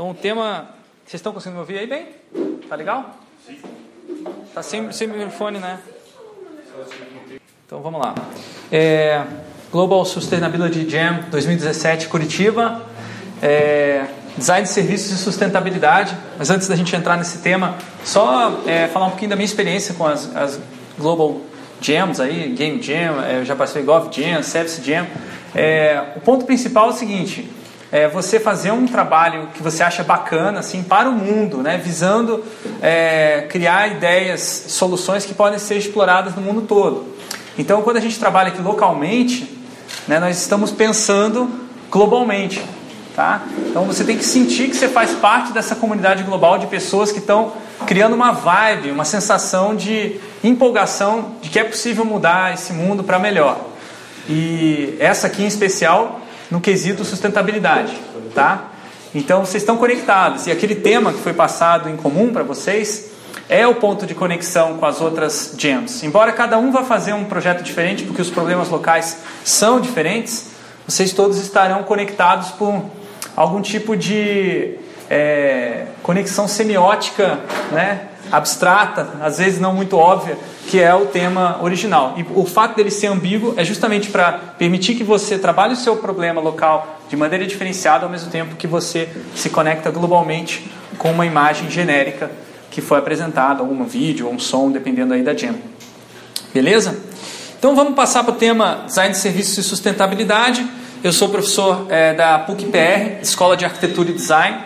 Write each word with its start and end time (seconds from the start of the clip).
Então 0.00 0.12
o 0.12 0.14
tema. 0.14 0.70
Vocês 1.04 1.20
estão 1.20 1.30
conseguindo 1.30 1.56
me 1.56 1.60
ouvir 1.60 1.78
aí 1.78 1.86
bem? 1.86 2.06
Tá 2.66 2.74
legal? 2.74 3.16
Sim. 3.46 3.58
Tá 4.54 4.62
sem, 4.62 4.90
sem 4.92 5.06
microfone, 5.06 5.58
né? 5.58 5.78
Então 7.66 7.82
vamos 7.82 8.00
lá. 8.00 8.14
É, 8.72 9.22
Global 9.70 10.02
Sustainability 10.06 10.88
Jam 10.88 11.26
2017 11.30 12.08
Curitiba. 12.08 12.80
É, 13.42 14.06
design 14.38 14.66
de 14.66 14.72
serviços 14.72 15.10
e 15.10 15.18
sustentabilidade. 15.18 16.16
Mas 16.38 16.48
antes 16.48 16.66
da 16.66 16.76
gente 16.76 16.96
entrar 16.96 17.18
nesse 17.18 17.40
tema, 17.40 17.76
só 18.02 18.62
é, 18.66 18.88
falar 18.88 19.04
um 19.04 19.10
pouquinho 19.10 19.28
da 19.28 19.36
minha 19.36 19.44
experiência 19.44 19.92
com 19.92 20.06
as, 20.06 20.34
as 20.34 20.58
Global 20.98 21.42
Jams 21.78 22.20
aí, 22.20 22.54
Game 22.54 22.80
Jam, 22.80 23.22
é, 23.22 23.40
eu 23.40 23.44
já 23.44 23.54
passei 23.54 23.82
Gov 23.82 24.10
Jam, 24.10 24.42
Service 24.42 24.82
Jam. 24.82 25.06
É, 25.54 26.14
o 26.16 26.20
ponto 26.20 26.46
principal 26.46 26.86
é 26.86 26.90
o 26.90 26.94
seguinte: 26.94 27.59
é 27.92 28.06
você 28.06 28.38
fazer 28.38 28.70
um 28.70 28.86
trabalho 28.86 29.48
que 29.54 29.62
você 29.62 29.82
acha 29.82 30.04
bacana 30.04 30.60
assim 30.60 30.82
para 30.82 31.08
o 31.08 31.12
mundo, 31.12 31.58
né, 31.58 31.80
visando 31.82 32.44
é, 32.80 33.46
criar 33.48 33.88
ideias, 33.88 34.66
soluções 34.68 35.24
que 35.24 35.34
podem 35.34 35.58
ser 35.58 35.76
exploradas 35.76 36.34
no 36.34 36.42
mundo 36.42 36.62
todo. 36.62 37.06
Então, 37.58 37.82
quando 37.82 37.96
a 37.96 38.00
gente 38.00 38.18
trabalha 38.18 38.48
aqui 38.48 38.62
localmente, 38.62 39.58
né, 40.06 40.20
nós 40.20 40.38
estamos 40.38 40.70
pensando 40.70 41.50
globalmente, 41.90 42.64
tá? 43.14 43.42
Então, 43.68 43.84
você 43.84 44.04
tem 44.04 44.16
que 44.16 44.24
sentir 44.24 44.68
que 44.68 44.76
você 44.76 44.88
faz 44.88 45.10
parte 45.12 45.52
dessa 45.52 45.74
comunidade 45.74 46.22
global 46.22 46.58
de 46.58 46.68
pessoas 46.68 47.10
que 47.10 47.18
estão 47.18 47.52
criando 47.86 48.14
uma 48.14 48.30
vibe, 48.30 48.92
uma 48.92 49.04
sensação 49.04 49.74
de 49.74 50.20
empolgação 50.44 51.32
de 51.42 51.50
que 51.50 51.58
é 51.58 51.64
possível 51.64 52.04
mudar 52.04 52.54
esse 52.54 52.72
mundo 52.72 53.02
para 53.02 53.18
melhor. 53.18 53.60
E 54.28 54.96
essa 55.00 55.26
aqui 55.26 55.42
em 55.42 55.46
especial 55.46 56.19
no 56.50 56.60
quesito 56.60 57.04
sustentabilidade, 57.04 57.96
tá? 58.34 58.70
Então 59.14 59.44
vocês 59.44 59.62
estão 59.62 59.76
conectados 59.76 60.46
e 60.46 60.50
aquele 60.50 60.74
tema 60.74 61.12
que 61.12 61.18
foi 61.18 61.32
passado 61.32 61.88
em 61.88 61.96
comum 61.96 62.32
para 62.32 62.42
vocês 62.42 63.10
é 63.48 63.66
o 63.66 63.74
ponto 63.74 64.06
de 64.06 64.14
conexão 64.14 64.78
com 64.78 64.86
as 64.86 65.00
outras 65.00 65.54
gems. 65.58 66.04
Embora 66.04 66.32
cada 66.32 66.56
um 66.56 66.70
vá 66.70 66.84
fazer 66.84 67.12
um 67.12 67.24
projeto 67.24 67.62
diferente, 67.62 68.04
porque 68.04 68.22
os 68.22 68.30
problemas 68.30 68.68
locais 68.68 69.18
são 69.44 69.80
diferentes, 69.80 70.50
vocês 70.86 71.12
todos 71.12 71.38
estarão 71.38 71.82
conectados 71.82 72.50
por 72.50 72.84
algum 73.34 73.60
tipo 73.60 73.96
de 73.96 74.76
é, 75.08 75.86
conexão 76.02 76.46
semiótica, 76.46 77.40
né, 77.72 78.02
abstrata, 78.30 79.08
às 79.20 79.38
vezes 79.38 79.58
não 79.58 79.74
muito 79.74 79.96
óbvia, 79.96 80.38
que 80.70 80.78
é 80.78 80.94
o 80.94 81.06
tema 81.06 81.58
original. 81.60 82.14
E 82.16 82.24
o 82.32 82.46
fato 82.46 82.76
dele 82.76 82.92
ser 82.92 83.08
ambíguo 83.08 83.54
é 83.56 83.64
justamente 83.64 84.08
para 84.08 84.30
permitir 84.56 84.94
que 84.94 85.02
você 85.02 85.36
trabalhe 85.36 85.72
o 85.72 85.76
seu 85.76 85.96
problema 85.96 86.40
local 86.40 87.00
de 87.08 87.16
maneira 87.16 87.44
diferenciada, 87.44 88.04
ao 88.04 88.10
mesmo 88.10 88.30
tempo 88.30 88.54
que 88.54 88.68
você 88.68 89.08
se 89.34 89.50
conecta 89.50 89.90
globalmente 89.90 90.70
com 90.96 91.10
uma 91.10 91.26
imagem 91.26 91.68
genérica 91.68 92.30
que 92.70 92.80
foi 92.80 93.00
apresentada, 93.00 93.64
ou 93.64 93.72
um 93.72 93.82
vídeo, 93.82 94.28
ou 94.28 94.32
um 94.32 94.38
som, 94.38 94.70
dependendo 94.70 95.12
aí 95.12 95.24
da 95.24 95.34
gem. 95.34 95.56
Beleza? 96.54 96.96
Então 97.58 97.74
vamos 97.74 97.96
passar 97.96 98.22
para 98.22 98.32
o 98.32 98.36
tema 98.36 98.84
Design 98.86 99.10
de 99.10 99.18
Serviços 99.18 99.58
e 99.58 99.62
Sustentabilidade. 99.64 100.64
Eu 101.02 101.12
sou 101.12 101.28
professor 101.30 101.88
é, 101.90 102.14
da 102.14 102.38
PUC-PR, 102.38 103.20
Escola 103.22 103.56
de 103.56 103.64
Arquitetura 103.64 104.10
e 104.10 104.12
Design, 104.12 104.56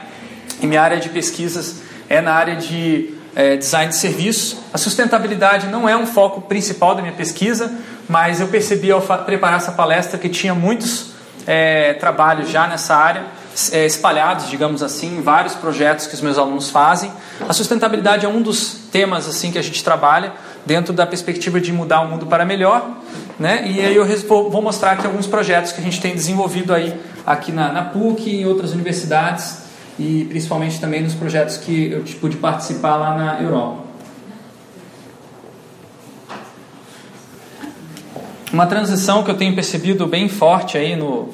e 0.61 0.67
minha 0.67 0.83
área 0.83 0.99
de 0.99 1.09
pesquisas 1.09 1.77
é 2.11 2.21
na 2.21 2.35
área 2.35 2.57
de 2.57 3.15
é, 3.35 3.57
design 3.57 3.91
de 3.91 3.97
serviço. 3.97 4.63
A 4.73 4.79
sustentabilidade 4.79 5.67
não 5.69 5.89
é 5.89 5.97
um 5.97 6.07
foco 6.07 6.43
principal 6.43 6.95
da 6.95 7.03
minha 7.03 7.15
pesquisa, 7.15 7.73
mas 8.09 8.41
eu 8.41 8.49
percebi 8.49 8.91
ao 8.91 9.01
preparar 9.01 9.59
essa 9.59 9.73
palestra 9.73 10.19
que 10.19 10.29
tinha 10.29 10.55
muitos 10.55 11.13
é, 11.47 11.95
trabalhos 11.95 12.51
já 12.51 12.67
nessa 12.67 12.95
área, 12.95 13.25
é, 13.73 13.87
espalhados, 13.87 14.49
digamos 14.49 14.83
assim, 14.83 15.19
em 15.19 15.23
vários 15.23 15.55
projetos 15.55 16.07
que 16.07 16.15
os 16.15 16.21
meus 16.21 16.39
alunos 16.39 16.71
fazem. 16.71 17.13
A 17.49 17.53
sustentabilidade 17.53 18.27
é 18.27 18.29
um 18.29 18.43
dos 18.43 18.75
temas 18.91 19.29
assim 19.29 19.51
que 19.51 19.59
a 19.59 19.63
gente 19.63 19.83
trabalha 19.83 20.33
dentro 20.67 20.93
da 20.93 21.07
perspectiva 21.07 21.61
de 21.61 21.73
mudar 21.73 22.01
o 22.01 22.09
mundo 22.09 22.27
para 22.27 22.45
melhor. 22.45 22.99
Né? 23.39 23.65
E 23.67 23.81
aí 23.81 23.97
eu 23.97 24.07
vou 24.29 24.63
mostrar 24.63 24.93
aqui 24.93 25.07
alguns 25.07 25.27
projetos 25.27 25.73
que 25.73 25.81
a 25.81 25.85
gente 25.85 26.01
tem 26.01 26.15
desenvolvido 26.15 26.73
aí 26.73 26.99
aqui 27.27 27.51
na, 27.51 27.73
na 27.73 27.83
PUC 27.83 28.29
e 28.29 28.43
em 28.43 28.47
outras 28.47 28.73
universidades 28.73 29.64
e 29.99 30.25
principalmente 30.29 30.81
também 30.81 31.03
nos 31.03 31.15
projetos 31.15 31.57
que 31.57 31.91
eu 31.91 32.05
pude 32.21 32.37
participar 32.37 32.97
lá 32.97 33.17
na 33.17 33.43
Europa. 33.43 33.85
Uma 38.53 38.67
transição 38.67 39.23
que 39.25 39.31
eu 39.31 39.37
tenho 39.37 39.55
percebido 39.55 40.07
bem 40.07 40.29
forte 40.29 40.79
aí 40.79 40.95
no, 40.95 41.29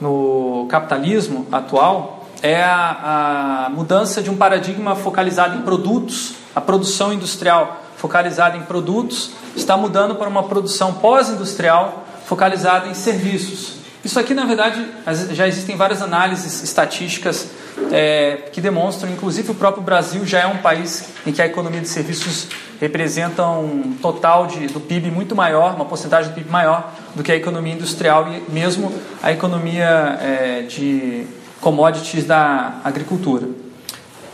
no 0.00 0.66
capitalismo 0.68 1.46
atual 1.50 2.28
é 2.42 2.62
a, 2.62 3.66
a 3.66 3.70
mudança 3.70 4.22
de 4.22 4.30
um 4.30 4.36
paradigma 4.36 4.94
focalizado 4.94 5.56
em 5.56 5.62
produtos, 5.62 6.34
a 6.54 6.60
produção 6.60 7.12
industrial 7.12 7.82
focalizada 7.96 8.56
em 8.56 8.62
produtos 8.62 9.30
está 9.54 9.76
mudando 9.76 10.14
para 10.14 10.28
uma 10.28 10.44
produção 10.44 10.94
pós-industrial 10.94 12.04
focalizada 12.24 12.88
em 12.88 12.94
serviços. 12.94 13.74
Isso 14.04 14.18
aqui, 14.18 14.32
na 14.32 14.46
verdade, 14.46 14.86
já 15.32 15.46
existem 15.46 15.76
várias 15.76 16.00
análises 16.00 16.62
estatísticas 16.62 17.48
é, 17.92 18.48
que 18.52 18.60
demonstram, 18.60 19.10
inclusive 19.10 19.50
o 19.50 19.54
próprio 19.54 19.82
Brasil 19.82 20.24
já 20.26 20.40
é 20.40 20.46
um 20.46 20.58
país 20.58 21.10
em 21.26 21.32
que 21.32 21.40
a 21.40 21.46
economia 21.46 21.80
de 21.80 21.88
serviços 21.88 22.48
representa 22.80 23.46
um 23.46 23.96
total 24.00 24.46
de, 24.46 24.66
do 24.68 24.80
PIB 24.80 25.10
muito 25.10 25.36
maior, 25.36 25.74
uma 25.74 25.84
porcentagem 25.84 26.30
do 26.30 26.34
PIB 26.34 26.50
maior 26.50 26.92
do 27.14 27.22
que 27.22 27.30
a 27.30 27.36
economia 27.36 27.74
industrial 27.74 28.28
e 28.28 28.50
mesmo 28.50 28.92
a 29.22 29.32
economia 29.32 30.18
é, 30.20 30.62
de 30.62 31.26
commodities 31.60 32.24
da 32.24 32.80
agricultura. 32.82 33.48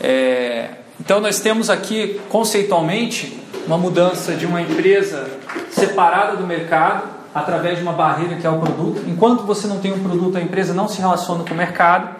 É, 0.01 0.71
então 1.01 1.21
nós 1.21 1.41
temos 1.41 1.69
aqui 1.69 2.21
conceitualmente 2.29 3.41
uma 3.67 3.77
mudança 3.77 4.33
de 4.35 4.47
uma 4.47 4.63
empresa 4.63 5.29
separada 5.71 6.37
do 6.37 6.47
mercado 6.47 7.17
através 7.35 7.77
de 7.77 7.83
uma 7.83 7.93
barreira 7.93 8.37
que 8.37 8.47
é 8.47 8.51
o 8.51 8.59
produto. 8.59 9.03
Enquanto 9.07 9.43
você 9.43 9.67
não 9.67 9.79
tem 9.79 9.93
um 9.93 10.03
produto, 10.03 10.39
a 10.39 10.41
empresa 10.41 10.73
não 10.73 10.89
se 10.89 11.01
relaciona 11.01 11.45
com 11.45 11.53
o 11.53 11.57
mercado. 11.57 12.17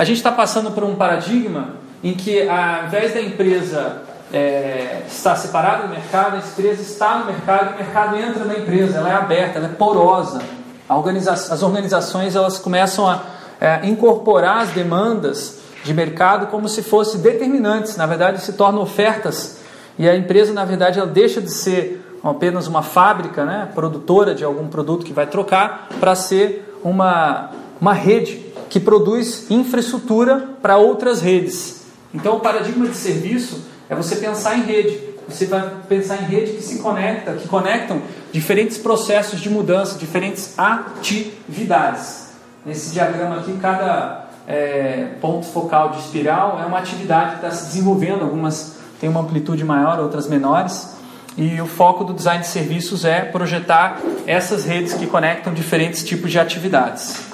A 0.00 0.04
gente 0.04 0.16
está 0.16 0.32
passando 0.32 0.70
por 0.70 0.82
um 0.82 0.94
paradigma 0.94 1.74
em 2.02 2.14
que, 2.14 2.48
ao 2.48 2.86
invés 2.86 3.12
da 3.12 3.20
empresa 3.20 4.00
é, 4.32 5.02
estar 5.06 5.36
separada 5.36 5.82
do 5.82 5.90
mercado, 5.90 6.36
a 6.36 6.38
empresa 6.38 6.80
está 6.80 7.18
no 7.18 7.26
mercado 7.26 7.72
e 7.72 7.74
o 7.74 7.76
mercado 7.76 8.16
entra 8.16 8.46
na 8.46 8.54
empresa, 8.54 8.96
ela 8.96 9.10
é 9.10 9.12
aberta, 9.12 9.58
ela 9.58 9.66
é 9.66 9.72
porosa. 9.72 10.40
Organiza 10.88 11.32
as 11.32 11.62
organizações 11.62 12.34
elas 12.34 12.58
começam 12.58 13.06
a 13.06 13.20
é, 13.60 13.86
incorporar 13.86 14.62
as 14.62 14.70
demandas 14.70 15.58
de 15.84 15.92
mercado 15.92 16.46
como 16.46 16.66
se 16.66 16.82
fossem 16.82 17.20
determinantes, 17.20 17.94
na 17.98 18.06
verdade 18.06 18.40
se 18.40 18.54
tornam 18.54 18.80
ofertas. 18.80 19.58
E 19.98 20.08
a 20.08 20.16
empresa 20.16 20.54
na 20.54 20.64
verdade 20.64 20.98
ela 20.98 21.06
deixa 21.06 21.42
de 21.42 21.52
ser 21.52 22.18
apenas 22.24 22.66
uma 22.66 22.80
fábrica, 22.80 23.44
né, 23.44 23.68
produtora 23.74 24.34
de 24.34 24.44
algum 24.44 24.66
produto 24.66 25.04
que 25.04 25.12
vai 25.12 25.26
trocar, 25.26 25.88
para 26.00 26.14
ser 26.14 26.74
uma, 26.82 27.50
uma 27.78 27.92
rede 27.92 28.49
que 28.70 28.78
produz 28.78 29.50
infraestrutura 29.50 30.54
para 30.62 30.78
outras 30.78 31.20
redes. 31.20 31.82
Então, 32.14 32.36
o 32.36 32.40
paradigma 32.40 32.86
de 32.86 32.96
serviço 32.96 33.62
é 33.88 33.94
você 33.94 34.16
pensar 34.16 34.56
em 34.56 34.62
rede. 34.62 34.98
Você 35.28 35.46
vai 35.46 35.68
pensar 35.88 36.22
em 36.22 36.26
rede 36.26 36.52
que 36.52 36.62
se 36.62 36.78
conecta, 36.78 37.32
que 37.34 37.46
conectam 37.48 38.00
diferentes 38.32 38.78
processos 38.78 39.40
de 39.40 39.50
mudança, 39.50 39.98
diferentes 39.98 40.56
atividades. 40.56 42.30
Nesse 42.64 42.92
diagrama 42.92 43.36
aqui, 43.38 43.52
cada 43.60 44.26
é, 44.46 45.08
ponto 45.20 45.46
focal 45.46 45.90
de 45.90 45.98
espiral 45.98 46.60
é 46.62 46.66
uma 46.66 46.78
atividade 46.78 47.30
que 47.30 47.36
está 47.36 47.50
se 47.50 47.66
desenvolvendo. 47.66 48.22
Algumas 48.22 48.76
têm 49.00 49.08
uma 49.08 49.20
amplitude 49.20 49.64
maior, 49.64 49.98
outras 49.98 50.28
menores. 50.28 50.94
E 51.36 51.60
o 51.60 51.66
foco 51.66 52.04
do 52.04 52.12
design 52.12 52.40
de 52.40 52.48
serviços 52.48 53.04
é 53.04 53.22
projetar 53.22 54.00
essas 54.26 54.64
redes 54.64 54.94
que 54.94 55.06
conectam 55.06 55.52
diferentes 55.52 56.04
tipos 56.04 56.30
de 56.30 56.38
atividades. 56.38 57.29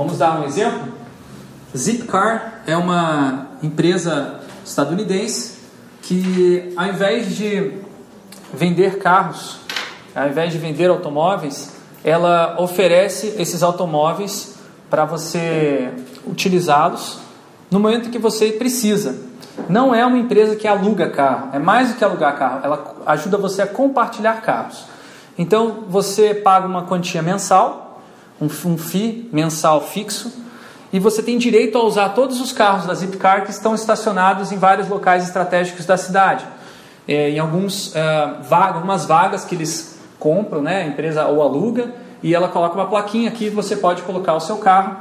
Vamos 0.00 0.16
dar 0.16 0.40
um 0.40 0.44
exemplo? 0.44 0.94
Zipcar 1.76 2.62
é 2.66 2.74
uma 2.74 3.48
empresa 3.62 4.40
estadunidense 4.64 5.58
que, 6.00 6.72
ao 6.74 6.86
invés 6.86 7.36
de 7.36 7.74
vender 8.50 8.96
carros, 8.96 9.58
ao 10.14 10.26
invés 10.26 10.52
de 10.52 10.58
vender 10.58 10.88
automóveis, 10.88 11.76
ela 12.02 12.56
oferece 12.58 13.34
esses 13.36 13.62
automóveis 13.62 14.54
para 14.88 15.04
você 15.04 15.92
utilizá-los 16.26 17.18
no 17.70 17.78
momento 17.78 18.08
que 18.08 18.18
você 18.18 18.52
precisa 18.52 19.16
não 19.68 19.94
é 19.94 20.06
uma 20.06 20.16
empresa 20.16 20.56
que 20.56 20.66
aluga 20.66 21.10
carro, 21.10 21.50
é 21.52 21.58
mais 21.58 21.90
do 21.90 21.96
que 21.96 22.04
alugar 22.04 22.38
carro, 22.38 22.60
ela 22.64 22.96
ajuda 23.04 23.36
você 23.36 23.60
a 23.60 23.66
compartilhar 23.66 24.40
carros. 24.40 24.82
Então 25.36 25.84
você 25.90 26.32
paga 26.32 26.66
uma 26.66 26.84
quantia 26.84 27.20
mensal, 27.20 27.89
um, 28.40 28.46
um 28.46 28.76
mensal 29.32 29.80
fixo, 29.80 30.32
e 30.92 30.98
você 30.98 31.22
tem 31.22 31.38
direito 31.38 31.78
a 31.78 31.84
usar 31.84 32.10
todos 32.10 32.40
os 32.40 32.52
carros 32.52 32.86
da 32.86 32.94
Zipcar 32.94 33.44
que 33.44 33.50
estão 33.50 33.74
estacionados 33.74 34.50
em 34.50 34.58
vários 34.58 34.88
locais 34.88 35.24
estratégicos 35.24 35.86
da 35.86 35.96
cidade. 35.96 36.44
É, 37.06 37.30
em 37.30 37.38
alguns, 37.38 37.88
uh, 37.88 38.42
vaga, 38.48 38.74
algumas 38.74 39.04
vagas 39.04 39.44
que 39.44 39.54
eles 39.54 39.98
compram, 40.18 40.60
né, 40.60 40.82
a 40.82 40.86
empresa 40.86 41.26
ou 41.26 41.42
aluga, 41.42 41.92
e 42.22 42.34
ela 42.34 42.48
coloca 42.48 42.74
uma 42.74 42.86
plaquinha 42.86 43.28
aqui, 43.28 43.48
você 43.48 43.76
pode 43.76 44.02
colocar 44.02 44.34
o 44.34 44.40
seu 44.40 44.58
carro 44.58 44.96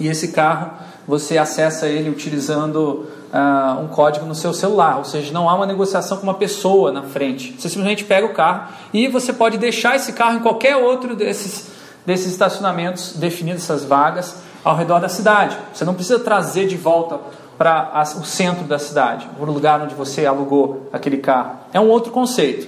e 0.00 0.08
esse 0.08 0.28
carro 0.28 0.70
você 1.06 1.36
acessa 1.36 1.86
ele 1.86 2.08
utilizando 2.08 3.06
uh, 3.32 3.80
um 3.80 3.88
código 3.88 4.24
no 4.24 4.34
seu 4.34 4.52
celular, 4.52 4.98
ou 4.98 5.04
seja, 5.04 5.32
não 5.32 5.48
há 5.48 5.54
uma 5.54 5.66
negociação 5.66 6.16
com 6.16 6.22
uma 6.22 6.34
pessoa 6.34 6.92
na 6.92 7.02
frente. 7.02 7.54
Você 7.58 7.68
simplesmente 7.68 8.04
pega 8.04 8.26
o 8.26 8.32
carro 8.32 8.68
e 8.92 9.08
você 9.08 9.32
pode 9.32 9.58
deixar 9.58 9.96
esse 9.96 10.12
carro 10.12 10.36
em 10.36 10.40
qualquer 10.40 10.76
outro 10.76 11.16
desses, 11.16 11.71
desses 12.04 12.32
estacionamentos 12.32 13.14
definidos, 13.16 13.62
essas 13.62 13.84
vagas, 13.84 14.36
ao 14.64 14.76
redor 14.76 15.00
da 15.00 15.08
cidade. 15.08 15.56
Você 15.72 15.84
não 15.84 15.94
precisa 15.94 16.18
trazer 16.18 16.66
de 16.66 16.76
volta 16.76 17.18
para 17.58 18.02
o 18.20 18.24
centro 18.24 18.64
da 18.64 18.78
cidade, 18.78 19.28
o 19.38 19.44
lugar 19.44 19.80
onde 19.80 19.94
você 19.94 20.26
alugou 20.26 20.88
aquele 20.92 21.18
carro. 21.18 21.58
É 21.72 21.80
um 21.80 21.88
outro 21.88 22.12
conceito. 22.12 22.66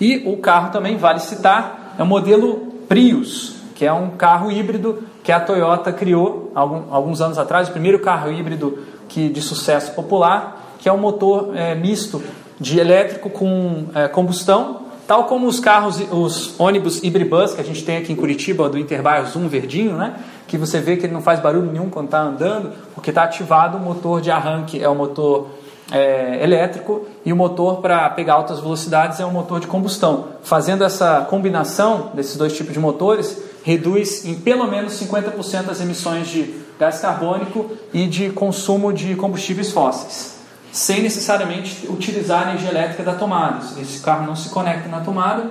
E 0.00 0.22
o 0.26 0.36
carro 0.36 0.70
também, 0.70 0.96
vale 0.96 1.20
citar, 1.20 1.94
é 1.98 2.02
o 2.02 2.06
modelo 2.06 2.72
Prius, 2.88 3.56
que 3.74 3.84
é 3.84 3.92
um 3.92 4.10
carro 4.10 4.50
híbrido 4.50 5.02
que 5.24 5.32
a 5.32 5.40
Toyota 5.40 5.92
criou 5.92 6.52
alguns 6.54 7.20
anos 7.20 7.38
atrás, 7.38 7.68
o 7.68 7.72
primeiro 7.72 7.98
carro 7.98 8.30
híbrido 8.30 8.78
que, 9.08 9.28
de 9.28 9.42
sucesso 9.42 9.92
popular, 9.92 10.74
que 10.78 10.88
é 10.88 10.92
um 10.92 10.98
motor 10.98 11.56
é, 11.56 11.74
misto 11.74 12.22
de 12.60 12.78
elétrico 12.78 13.28
com 13.28 13.86
é, 13.94 14.08
combustão, 14.08 14.85
tal 15.06 15.24
como 15.24 15.46
os 15.46 15.60
carros, 15.60 16.00
os 16.10 16.58
ônibus 16.58 17.02
Ibribus 17.02 17.54
que 17.54 17.60
a 17.60 17.64
gente 17.64 17.84
tem 17.84 17.98
aqui 17.98 18.12
em 18.12 18.16
Curitiba, 18.16 18.68
do 18.68 18.78
Interbairros 18.78 19.36
1 19.36 19.48
verdinho, 19.48 19.96
né? 19.96 20.14
que 20.46 20.56
você 20.56 20.80
vê 20.80 20.96
que 20.96 21.06
ele 21.06 21.12
não 21.12 21.22
faz 21.22 21.40
barulho 21.40 21.70
nenhum 21.70 21.90
quando 21.90 22.06
está 22.06 22.22
andando, 22.22 22.72
porque 22.94 23.10
está 23.10 23.24
ativado 23.24 23.76
o 23.76 23.80
motor 23.80 24.20
de 24.20 24.30
arranque, 24.30 24.82
é 24.82 24.88
o 24.88 24.94
motor 24.94 25.48
é, 25.90 26.42
elétrico, 26.42 27.06
e 27.24 27.32
o 27.32 27.36
motor 27.36 27.80
para 27.80 28.08
pegar 28.10 28.34
altas 28.34 28.60
velocidades 28.60 29.20
é 29.20 29.26
um 29.26 29.30
motor 29.30 29.60
de 29.60 29.66
combustão. 29.66 30.28
Fazendo 30.42 30.84
essa 30.84 31.26
combinação 31.28 32.10
desses 32.14 32.36
dois 32.36 32.56
tipos 32.56 32.72
de 32.72 32.78
motores, 32.78 33.42
reduz 33.64 34.24
em 34.24 34.34
pelo 34.34 34.66
menos 34.68 34.92
50% 35.00 35.68
as 35.68 35.80
emissões 35.80 36.28
de 36.28 36.54
gás 36.78 37.00
carbônico 37.00 37.70
e 37.92 38.06
de 38.06 38.30
consumo 38.30 38.92
de 38.92 39.16
combustíveis 39.16 39.72
fósseis, 39.72 40.35
sem 40.76 41.02
necessariamente 41.02 41.86
utilizar 41.88 42.46
a 42.46 42.50
energia 42.50 42.68
elétrica 42.68 43.02
da 43.02 43.14
tomada. 43.14 43.64
Esse 43.80 43.98
carro 44.00 44.26
não 44.26 44.36
se 44.36 44.50
conecta 44.50 44.86
na 44.90 45.00
tomada, 45.00 45.46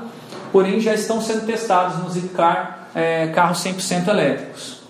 porém 0.51 0.79
já 0.79 0.93
estão 0.93 1.19
sendo 1.19 1.47
testados 1.47 1.97
no 1.97 2.07
Zipcar 2.11 2.89
é, 2.93 3.25
carros 3.33 3.57
100% 3.57 4.07
elétricos. 4.07 4.83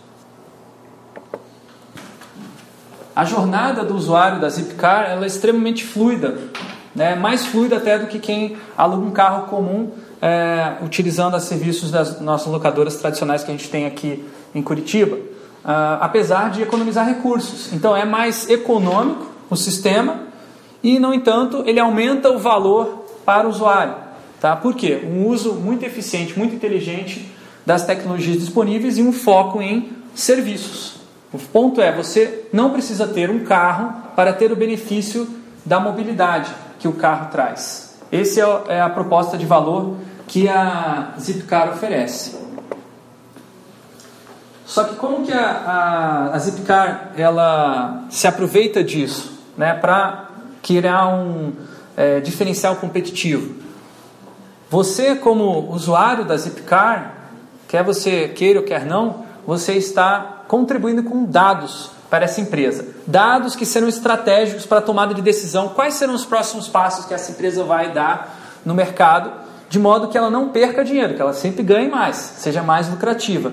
A 3.16 3.24
jornada 3.24 3.86
do 3.86 3.96
usuário 3.96 4.42
da 4.42 4.50
Zipcar 4.50 5.10
ela 5.10 5.24
é 5.24 5.28
extremamente 5.28 5.86
fluida, 5.86 6.38
né? 6.94 7.16
mais 7.16 7.46
fluida 7.46 7.78
até 7.78 7.98
do 7.98 8.08
que 8.08 8.20
quem 8.20 8.58
aluga 8.78 9.06
um 9.06 9.12
carro 9.12 9.48
comum 9.48 9.92
é, 10.22 10.74
utilizando 10.84 11.38
os 11.38 11.44
serviços 11.44 11.92
das 11.92 12.20
nossas 12.20 12.48
locadoras 12.48 12.98
tradicionais 12.98 13.42
que 13.42 13.52
a 13.52 13.54
gente 13.54 13.70
tem 13.70 13.86
aqui 13.86 14.22
em 14.54 14.62
Curitiba, 14.62 15.16
uh, 15.16 16.02
apesar 16.02 16.52
de 16.52 16.62
economizar 16.62 17.08
recursos. 17.08 17.72
Então 17.72 17.96
é 17.96 18.04
mais 18.04 18.50
econômico 18.50 19.34
o 19.50 19.56
sistema 19.56 20.25
e, 20.86 21.00
no 21.00 21.12
entanto, 21.12 21.64
ele 21.66 21.80
aumenta 21.80 22.30
o 22.30 22.38
valor 22.38 23.08
para 23.26 23.48
o 23.48 23.50
usuário. 23.50 23.96
Tá? 24.40 24.56
Por 24.56 24.76
quê? 24.76 25.02
Um 25.04 25.26
uso 25.26 25.56
muito 25.56 25.84
eficiente, 25.84 26.38
muito 26.38 26.54
inteligente 26.54 27.28
das 27.66 27.88
tecnologias 27.88 28.38
disponíveis 28.38 29.00
e 29.00 29.02
um 29.02 29.12
foco 29.12 29.60
em 29.60 29.90
serviços. 30.14 30.98
O 31.34 31.40
ponto 31.40 31.82
é, 31.82 31.92
você 31.92 32.46
não 32.54 32.70
precisa 32.70 33.08
ter 33.08 33.32
um 33.32 33.44
carro 33.44 34.12
para 34.16 34.32
ter 34.32 34.52
o 34.52 34.56
benefício 34.56 35.28
da 35.66 35.80
mobilidade 35.80 36.52
que 36.78 36.88
o 36.88 36.94
carro 36.94 37.32
traz. 37.32 37.98
Essa 38.12 38.42
é, 38.68 38.76
é 38.76 38.82
a 38.82 38.88
proposta 38.88 39.40
de 39.40 39.46
valor 39.48 39.98
que 40.28 40.48
a 40.48 41.16
Zipcar 41.20 41.70
oferece. 41.70 42.38
Só 44.68 44.84
que 44.84 44.96
como 44.98 45.26
que 45.26 45.34
a, 45.34 45.50
a, 45.50 46.36
a 46.36 46.38
Zipcar 46.38 47.12
ela 47.18 48.04
se 48.08 48.28
aproveita 48.28 48.84
disso, 48.84 49.34
né, 49.58 49.74
para 49.74 50.25
criar 50.65 51.07
um 51.07 51.53
é, 51.95 52.19
diferencial 52.19 52.75
competitivo? 52.77 53.56
Você 54.69 55.15
como 55.15 55.71
usuário 55.71 56.25
da 56.25 56.35
Zipcar, 56.35 57.13
quer 57.67 57.83
você 57.83 58.29
queira 58.29 58.59
ou 58.59 58.65
quer 58.65 58.83
não, 58.83 59.23
você 59.45 59.73
está 59.73 60.44
contribuindo 60.47 61.03
com 61.03 61.23
dados 61.23 61.91
para 62.09 62.25
essa 62.25 62.41
empresa. 62.41 62.88
Dados 63.06 63.56
que 63.56 63.65
serão 63.65 63.88
estratégicos 63.88 64.65
para 64.65 64.79
a 64.79 64.81
tomada 64.81 65.13
de 65.13 65.21
decisão. 65.21 65.69
Quais 65.69 65.94
serão 65.94 66.15
os 66.15 66.25
próximos 66.25 66.67
passos 66.67 67.06
que 67.06 67.13
essa 67.13 67.31
empresa 67.31 67.63
vai 67.63 67.91
dar 67.94 68.35
no 68.65 68.73
mercado 68.73 69.31
de 69.69 69.77
modo 69.79 70.07
que 70.07 70.17
ela 70.17 70.29
não 70.29 70.50
perca 70.50 70.83
dinheiro, 70.83 71.13
que 71.15 71.21
ela 71.21 71.33
sempre 71.33 71.63
ganhe 71.63 71.89
mais, 71.89 72.15
seja 72.15 72.63
mais 72.63 72.89
lucrativa. 72.89 73.51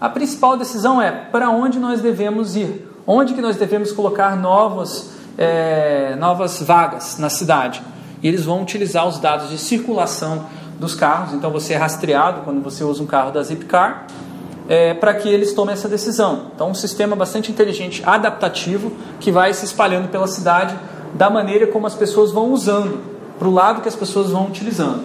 A 0.00 0.08
principal 0.08 0.56
decisão 0.56 1.00
é 1.00 1.10
para 1.10 1.50
onde 1.50 1.78
nós 1.78 2.00
devemos 2.00 2.56
ir, 2.56 2.86
onde 3.06 3.34
que 3.34 3.40
nós 3.40 3.56
devemos 3.56 3.92
colocar 3.92 4.36
novas, 4.36 5.13
é, 5.36 6.14
novas 6.16 6.62
vagas 6.62 7.18
na 7.18 7.28
cidade. 7.28 7.82
E 8.22 8.28
eles 8.28 8.44
vão 8.44 8.62
utilizar 8.62 9.06
os 9.06 9.18
dados 9.18 9.50
de 9.50 9.58
circulação 9.58 10.46
dos 10.78 10.94
carros, 10.94 11.34
então 11.34 11.50
você 11.50 11.74
é 11.74 11.76
rastreado 11.76 12.40
quando 12.42 12.62
você 12.62 12.82
usa 12.82 13.02
um 13.02 13.06
carro 13.06 13.30
da 13.30 13.42
Zipcar, 13.42 14.06
é, 14.68 14.94
para 14.94 15.14
que 15.14 15.28
eles 15.28 15.52
tomem 15.52 15.72
essa 15.72 15.88
decisão. 15.88 16.46
Então, 16.54 16.70
um 16.70 16.74
sistema 16.74 17.14
bastante 17.14 17.52
inteligente, 17.52 18.02
adaptativo, 18.04 18.92
que 19.20 19.30
vai 19.30 19.52
se 19.52 19.64
espalhando 19.64 20.08
pela 20.08 20.26
cidade 20.26 20.74
da 21.14 21.28
maneira 21.28 21.66
como 21.66 21.86
as 21.86 21.94
pessoas 21.94 22.32
vão 22.32 22.50
usando, 22.50 23.00
para 23.38 23.46
o 23.46 23.52
lado 23.52 23.82
que 23.82 23.88
as 23.88 23.96
pessoas 23.96 24.30
vão 24.30 24.46
utilizando. 24.46 25.02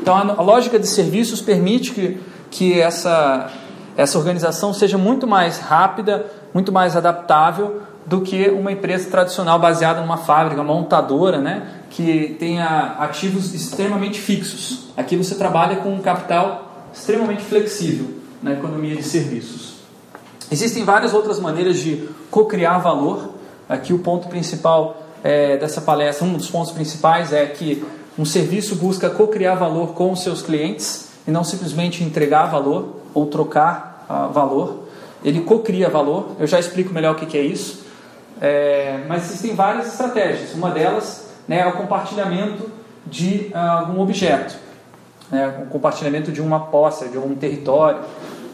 Então, 0.00 0.16
a, 0.16 0.42
lógica 0.42 0.78
de 0.78 0.86
serviços 0.86 1.40
permite 1.40 1.92
que, 1.92 2.20
que 2.50 2.80
essa, 2.80 3.50
essa 3.96 4.16
organização 4.16 4.72
seja 4.72 4.96
muito 4.96 5.26
mais 5.26 5.58
rápida, 5.58 6.26
muito 6.54 6.72
mais 6.72 6.96
adaptável 6.96 7.82
do 8.08 8.22
que 8.22 8.48
uma 8.48 8.72
empresa 8.72 9.10
tradicional 9.10 9.58
baseada 9.58 10.00
numa 10.00 10.16
fábrica, 10.16 10.62
montadora, 10.62 11.38
né, 11.38 11.82
que 11.90 12.36
tenha 12.38 12.96
ativos 12.98 13.54
extremamente 13.54 14.18
fixos. 14.18 14.88
Aqui 14.96 15.14
você 15.14 15.34
trabalha 15.34 15.76
com 15.76 15.92
um 15.92 16.00
capital 16.00 16.88
extremamente 16.92 17.42
flexível 17.42 18.08
na 18.42 18.52
economia 18.52 18.96
de 18.96 19.02
serviços. 19.02 19.74
Existem 20.50 20.84
várias 20.84 21.12
outras 21.12 21.38
maneiras 21.38 21.78
de 21.78 22.08
co-criar 22.30 22.78
valor. 22.78 23.34
Aqui 23.68 23.92
o 23.92 23.98
ponto 23.98 24.28
principal 24.28 25.02
é, 25.22 25.58
dessa 25.58 25.82
palestra, 25.82 26.26
um 26.26 26.34
dos 26.34 26.48
pontos 26.48 26.72
principais 26.72 27.32
é 27.34 27.44
que 27.44 27.84
um 28.18 28.24
serviço 28.24 28.74
busca 28.76 29.10
co-criar 29.10 29.54
valor 29.54 29.88
com 29.88 30.10
os 30.10 30.22
seus 30.22 30.40
clientes 30.40 31.10
e 31.26 31.30
não 31.30 31.44
simplesmente 31.44 32.02
entregar 32.02 32.46
valor 32.46 32.96
ou 33.12 33.26
trocar 33.26 34.06
uh, 34.08 34.32
valor. 34.32 34.84
Ele 35.22 35.40
co-cria 35.40 35.90
valor. 35.90 36.28
Eu 36.40 36.46
já 36.46 36.58
explico 36.58 36.92
melhor 36.92 37.14
o 37.14 37.18
que, 37.18 37.26
que 37.26 37.36
é 37.36 37.42
isso. 37.42 37.87
É, 38.40 39.00
mas 39.08 39.26
existem 39.26 39.54
várias 39.54 39.88
estratégias. 39.88 40.54
Uma 40.54 40.70
delas 40.70 41.28
né, 41.46 41.60
é 41.60 41.66
o 41.66 41.72
compartilhamento 41.72 42.70
de 43.06 43.50
uh, 43.54 43.58
algum 43.58 44.00
objeto, 44.00 44.56
né, 45.30 45.62
o 45.62 45.66
compartilhamento 45.66 46.30
de 46.30 46.40
uma 46.40 46.60
posse, 46.66 47.08
de 47.08 47.18
um 47.18 47.34
território. 47.34 48.00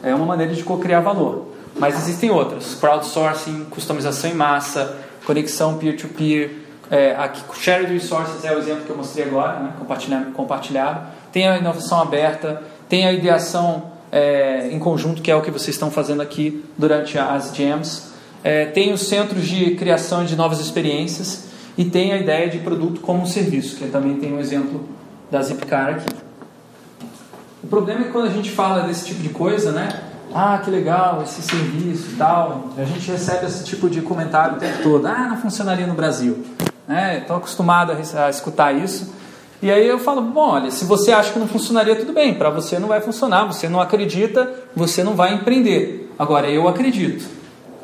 É 0.02 0.14
uma 0.14 0.26
maneira 0.26 0.52
de 0.52 0.62
co-criar 0.62 1.00
valor. 1.00 1.48
Mas 1.76 1.96
existem 1.96 2.30
outras: 2.30 2.74
crowdsourcing, 2.74 3.66
customização 3.70 4.30
em 4.30 4.34
massa, 4.34 4.96
conexão 5.26 5.78
peer-to-peer. 5.78 6.48
-peer, 6.48 6.64
é, 6.90 7.16
aqui, 7.16 7.42
Shared 7.58 7.92
Resources 7.92 8.44
é 8.44 8.54
o 8.54 8.58
exemplo 8.58 8.84
que 8.84 8.90
eu 8.90 8.96
mostrei 8.96 9.24
agora, 9.24 9.58
né? 9.58 9.72
compartilhado, 9.78 10.30
compartilhado. 10.32 11.06
Tem 11.32 11.48
a 11.48 11.58
inovação 11.58 12.00
aberta, 12.00 12.62
tem 12.88 13.06
a 13.06 13.12
ideação 13.12 13.90
é, 14.12 14.68
em 14.70 14.78
conjunto, 14.78 15.22
que 15.22 15.30
é 15.30 15.34
o 15.34 15.42
que 15.42 15.50
vocês 15.50 15.74
estão 15.74 15.90
fazendo 15.90 16.22
aqui 16.22 16.64
durante 16.76 17.18
as 17.18 17.54
jams. 17.54 18.13
É, 18.44 18.66
tem 18.66 18.92
os 18.92 19.08
centros 19.08 19.48
de 19.48 19.74
criação 19.74 20.22
de 20.24 20.36
novas 20.36 20.60
experiências 20.60 21.46
e 21.78 21.84
tem 21.86 22.12
a 22.12 22.18
ideia 22.18 22.50
de 22.50 22.58
produto 22.58 23.00
como 23.00 23.22
um 23.22 23.26
serviço, 23.26 23.76
que 23.76 23.88
também 23.88 24.16
tem 24.16 24.34
um 24.34 24.38
exemplo 24.38 24.86
da 25.30 25.40
Zipcar 25.40 25.94
aqui. 25.94 26.14
O 27.62 27.66
problema 27.66 28.02
é 28.02 28.04
que 28.04 28.10
quando 28.10 28.26
a 28.26 28.30
gente 28.30 28.50
fala 28.50 28.82
desse 28.82 29.06
tipo 29.06 29.22
de 29.22 29.30
coisa, 29.30 29.72
né? 29.72 29.88
Ah, 30.34 30.60
que 30.62 30.70
legal 30.70 31.22
esse 31.22 31.40
serviço 31.40 32.10
e 32.12 32.16
tal. 32.16 32.68
A 32.76 32.84
gente 32.84 33.10
recebe 33.10 33.46
esse 33.46 33.64
tipo 33.64 33.88
de 33.88 34.02
comentário 34.02 34.56
o 34.56 34.58
tempo 34.58 34.82
todo. 34.82 35.06
Ah, 35.06 35.28
não 35.30 35.38
funcionaria 35.38 35.86
no 35.86 35.94
Brasil. 35.94 36.44
Né? 36.86 37.20
Estou 37.20 37.36
acostumado 37.36 37.92
a, 37.92 38.26
a 38.26 38.28
escutar 38.28 38.72
isso. 38.72 39.14
E 39.62 39.70
aí 39.70 39.88
eu 39.88 39.98
falo, 39.98 40.20
bom, 40.20 40.50
olha, 40.50 40.70
se 40.70 40.84
você 40.84 41.12
acha 41.12 41.32
que 41.32 41.38
não 41.38 41.48
funcionaria, 41.48 41.96
tudo 41.96 42.12
bem, 42.12 42.34
para 42.34 42.50
você 42.50 42.78
não 42.78 42.88
vai 42.88 43.00
funcionar, 43.00 43.46
você 43.46 43.66
não 43.66 43.80
acredita, 43.80 44.52
você 44.76 45.02
não 45.02 45.14
vai 45.14 45.32
empreender. 45.32 46.12
Agora, 46.18 46.50
eu 46.50 46.68
acredito, 46.68 47.24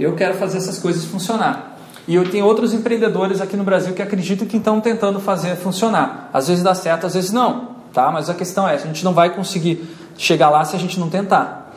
eu 0.03 0.15
quero 0.15 0.35
fazer 0.35 0.59
essas 0.59 0.79
coisas 0.79 1.05
funcionar. 1.05 1.77
E 2.09 2.15
eu 2.15 2.29
tenho 2.29 2.45
outros 2.45 2.73
empreendedores 2.73 3.41
aqui 3.41 3.57
no 3.57 3.65
Brasil 3.65 3.95
que 3.95 4.03
acreditam 4.03 4.47
que 4.47 4.57
estão 4.57 4.81
tentando 4.81 5.21
fazer 5.21 5.57
funcionar. 5.57 6.31
Às 6.33 6.49
vezes 6.49 6.63
dá 6.63 6.75
certo, 6.75 7.07
às 7.07 7.15
vezes 7.15 7.31
não, 7.31 7.77
tá? 7.93 8.11
Mas 8.11 8.29
a 8.29 8.35
questão 8.35 8.67
é, 8.69 8.75
a 8.75 8.79
gente 8.79 9.05
não 9.05 9.13
vai 9.13 9.31
conseguir 9.31 9.89
chegar 10.17 10.51
lá 10.51 10.65
se 10.65 10.75
a 10.75 10.79
gente 10.79 10.99
não 10.99 11.09
tentar. 11.09 11.73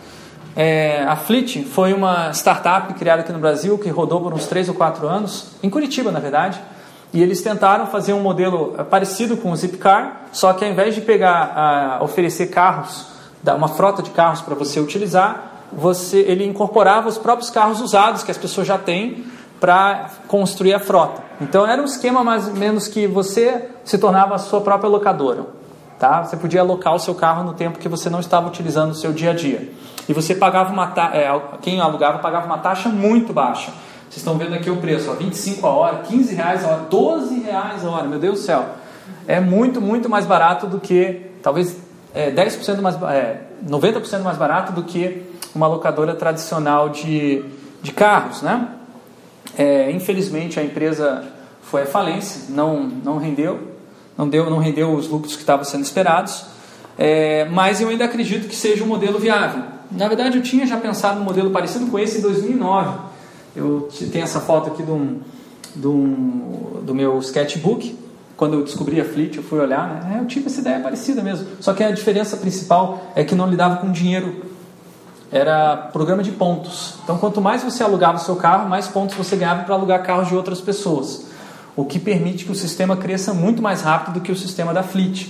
É, 0.56 1.04
a 1.04 1.16
Fleet 1.16 1.64
foi 1.66 1.94
uma 1.94 2.32
startup 2.32 2.94
criada 2.94 3.22
aqui 3.22 3.32
no 3.32 3.40
Brasil 3.40 3.78
que 3.78 3.90
rodou 3.90 4.22
por 4.22 4.34
uns 4.34 4.46
3 4.46 4.70
ou 4.70 4.76
4 4.76 5.08
anos, 5.08 5.48
em 5.64 5.70
Curitiba, 5.70 6.12
na 6.12 6.20
verdade, 6.20 6.60
e 7.14 7.22
eles 7.22 7.42
tentaram 7.42 7.88
fazer 7.88 8.14
um 8.14 8.20
modelo 8.20 8.74
eh, 8.78 8.84
parecido 8.84 9.38
com 9.38 9.52
o 9.52 9.56
Zipcar, 9.56 10.24
só 10.32 10.52
que 10.54 10.66
ao 10.66 10.72
invés 10.72 10.96
de 10.96 11.02
pegar, 11.02 12.00
uh, 12.00 12.04
oferecer 12.04 12.48
carros, 12.48 13.06
uma 13.56 13.68
frota 13.68 14.02
de 14.02 14.10
carros 14.10 14.42
para 14.42 14.56
você 14.56 14.80
utilizar, 14.80 15.53
você, 15.78 16.20
ele 16.20 16.46
incorporava 16.46 17.08
os 17.10 17.18
próprios 17.18 17.50
carros 17.50 17.82
usados 17.82 18.24
que 18.24 18.32
as 18.32 18.38
pessoas 18.38 18.68
já 18.68 18.78
têm 18.78 19.26
para 19.60 20.10
construir 20.28 20.74
a 20.74 20.80
frota. 20.80 21.22
Então 21.40 21.66
era 21.66 21.82
um 21.82 21.86
esquema 21.86 22.24
mais 22.24 22.48
ou 22.48 22.54
menos 22.54 22.88
que 22.88 23.08
você 23.08 23.70
se 23.84 23.98
tornava 23.98 24.36
a 24.36 24.38
sua 24.38 24.62
própria 24.62 24.90
locadora. 24.90 25.46
Tá? 25.98 26.24
Você 26.24 26.36
podia 26.36 26.62
alocar 26.62 26.94
o 26.94 27.00
seu 27.00 27.16
carro 27.16 27.44
no 27.44 27.54
tempo 27.54 27.80
que 27.80 27.88
você 27.88 28.10
não 28.10 28.20
estava 28.20 28.48
utilizando 28.48 28.90
no 28.90 28.96
seu 28.96 29.14
dia 29.14 29.32
a 29.32 29.34
dia. 29.34 29.72
E 30.08 30.14
você 30.14 30.36
pagava 30.36 30.74
uma 30.74 30.94
é, 31.14 31.42
quem 31.62 31.80
alugava 31.80 32.20
pagava 32.20 32.46
uma 32.46 32.58
taxa 32.58 32.90
muito 32.90 33.32
baixa. 33.32 33.72
Vocês 34.10 34.18
estão 34.18 34.38
vendo 34.38 34.54
aqui 34.54 34.70
o 34.70 34.78
preço, 34.78 35.10
ó, 35.10 35.14
25 35.14 35.66
a 35.66 35.70
hora, 35.70 35.98
15 36.00 36.36
reais 36.36 36.64
a 36.66 36.68
hora, 36.68 36.82
12 36.90 37.40
reais 37.40 37.86
a 37.86 37.90
hora, 37.90 38.08
meu 38.08 38.20
Deus 38.20 38.40
do 38.40 38.46
céu. 38.46 38.66
É 39.28 39.40
muito, 39.40 39.82
muito 39.82 40.10
mais 40.10 40.26
barato 40.26 40.68
do 40.68 40.80
que, 40.80 41.32
talvez 41.42 41.78
é, 42.14 42.32
10% 42.32 42.82
mais, 42.82 43.02
é, 43.04 43.42
90% 43.66 44.22
mais 44.22 44.38
barato 44.38 44.72
do 44.74 44.84
que 44.84 45.33
uma 45.56 45.68
locadora 45.68 46.16
tradicional 46.16 46.90
de, 46.90 47.44
de 47.82 47.92
carros, 47.92 48.42
né? 48.42 48.70
É, 49.58 49.92
infelizmente 49.92 50.60
a 50.60 50.64
empresa 50.64 51.24
foi 51.62 51.84
à 51.84 51.86
falência, 51.86 52.44
não, 52.50 52.84
não 52.84 53.18
rendeu, 53.18 53.60
não 54.18 54.28
deu, 54.28 54.50
não 54.50 54.58
rendeu 54.58 54.94
os 54.94 55.08
lucros 55.08 55.34
que 55.34 55.42
estavam 55.42 55.64
sendo 55.64 55.84
esperados, 55.84 56.46
é, 56.98 57.46
mas 57.46 57.82
eu 57.82 57.90
ainda 57.90 58.06
acredito 58.06 58.48
que 58.48 58.56
seja 58.56 58.84
um 58.84 58.88
modelo 58.88 59.20
viável. 59.20 59.64
Na 59.92 60.08
verdade, 60.08 60.38
eu 60.38 60.44
tinha 60.44 60.66
já 60.66 60.78
pensado 60.78 61.20
num 61.20 61.26
modelo 61.26 61.52
parecido 61.52 61.88
com 61.88 62.00
esse 62.00 62.18
em 62.18 62.22
2009. 62.22 63.00
Eu 63.56 63.90
tenho 64.12 64.24
essa 64.24 64.40
foto 64.40 64.72
aqui 64.72 64.82
do, 64.82 65.22
do, 65.76 66.82
do 66.82 66.96
meu 66.96 67.20
sketchbook. 67.20 68.00
Quando 68.36 68.56
eu 68.56 68.64
descobri 68.64 69.00
a 69.00 69.06
Fleet, 69.06 69.38
eu 69.38 69.44
fui 69.44 69.60
olhar, 69.60 69.88
né? 69.88 70.16
É, 70.18 70.22
eu 70.22 70.26
tive 70.26 70.48
essa 70.48 70.62
ideia 70.62 70.80
parecida 70.80 71.22
mesmo. 71.22 71.48
Só 71.60 71.74
que 71.74 71.84
a 71.84 71.92
diferença 71.92 72.38
principal 72.38 73.12
é 73.16 73.24
que 73.24 73.36
não 73.36 73.48
lidava 73.48 73.78
com 73.78 73.92
dinheiro 73.92 74.53
era 75.34 75.76
programa 75.76 76.22
de 76.22 76.32
pontos. 76.32 76.94
Então, 77.04 77.18
quanto 77.18 77.42
mais 77.42 77.64
você 77.64 77.84
alugava 77.84 78.18
o 78.18 78.22
seu 78.22 78.36
carro, 78.36 78.70
mais 78.70 78.88
pontos 78.88 79.16
você 79.16 79.36
ganhava 79.36 79.64
para 79.64 79.74
alugar 79.74 80.04
carros 80.04 80.28
de 80.28 80.36
outras 80.36 80.62
pessoas. 80.62 81.26
O 81.76 81.84
que 81.84 81.98
permite 82.00 82.46
que 82.46 82.52
o 82.52 82.56
sistema 82.56 82.96
cresça 82.96 83.34
muito 83.34 83.62
mais 83.62 83.82
rápido 83.82 84.16
do 84.16 84.22
que 84.22 84.32
o 84.32 84.36
sistema 84.36 84.74
da 84.74 84.84
Fleet. 84.84 85.28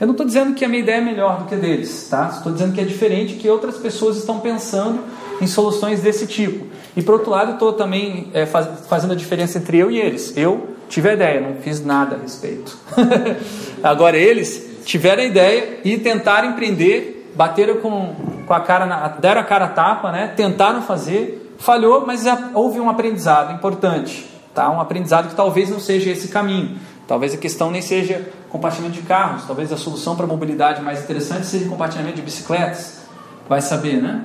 Eu 0.00 0.06
não 0.06 0.12
estou 0.12 0.24
dizendo 0.26 0.54
que 0.54 0.64
a 0.64 0.68
minha 0.68 0.82
ideia 0.82 0.96
é 0.96 1.00
melhor 1.02 1.40
do 1.40 1.44
que 1.44 1.54
a 1.54 1.58
deles, 1.58 2.08
tá? 2.10 2.30
Estou 2.34 2.50
dizendo 2.50 2.72
que 2.72 2.80
é 2.80 2.84
diferente, 2.84 3.34
que 3.34 3.48
outras 3.48 3.76
pessoas 3.76 4.16
estão 4.16 4.40
pensando 4.40 5.00
em 5.40 5.46
soluções 5.46 6.00
desse 6.00 6.26
tipo. 6.26 6.66
E 6.96 7.02
por 7.02 7.14
outro 7.14 7.30
lado, 7.30 7.52
estou 7.52 7.74
também 7.74 8.28
é, 8.32 8.46
faz, 8.46 8.66
fazendo 8.88 9.12
a 9.12 9.16
diferença 9.16 9.58
entre 9.58 9.76
eu 9.76 9.90
e 9.90 10.00
eles. 10.00 10.34
Eu 10.34 10.68
tive 10.88 11.10
a 11.10 11.12
ideia, 11.12 11.40
não 11.40 11.56
fiz 11.56 11.84
nada 11.84 12.16
a 12.16 12.18
respeito. 12.18 12.76
Agora 13.84 14.16
eles 14.16 14.72
tiveram 14.84 15.22
a 15.22 15.26
ideia 15.26 15.80
e 15.84 15.98
tentaram 15.98 16.50
empreender, 16.50 17.30
bateram 17.34 17.76
com 17.76 18.14
com 18.52 18.56
a 18.56 18.60
cara 18.60 18.84
na, 18.84 19.08
deram 19.08 19.40
a 19.40 19.44
cara 19.44 19.64
a 19.64 19.68
tapa, 19.68 20.12
né? 20.12 20.28
Tentaram 20.36 20.82
fazer, 20.82 21.56
falhou, 21.58 22.04
mas 22.06 22.24
houve 22.52 22.78
um 22.78 22.90
aprendizado 22.90 23.54
importante, 23.54 24.28
tá? 24.54 24.70
Um 24.70 24.78
aprendizado 24.78 25.30
que 25.30 25.34
talvez 25.34 25.70
não 25.70 25.80
seja 25.80 26.10
esse 26.10 26.28
caminho. 26.28 26.78
Talvez 27.08 27.32
a 27.32 27.38
questão 27.38 27.70
nem 27.70 27.80
seja 27.80 28.30
compartilhamento 28.50 29.00
de 29.00 29.06
carros, 29.06 29.44
talvez 29.46 29.72
a 29.72 29.76
solução 29.78 30.14
para 30.14 30.26
a 30.26 30.28
mobilidade 30.28 30.82
mais 30.82 31.02
interessante 31.02 31.46
seja 31.46 31.66
compartilhamento 31.66 32.16
de 32.16 32.22
bicicletas. 32.22 33.00
Vai 33.48 33.62
saber, 33.62 34.02
né? 34.02 34.22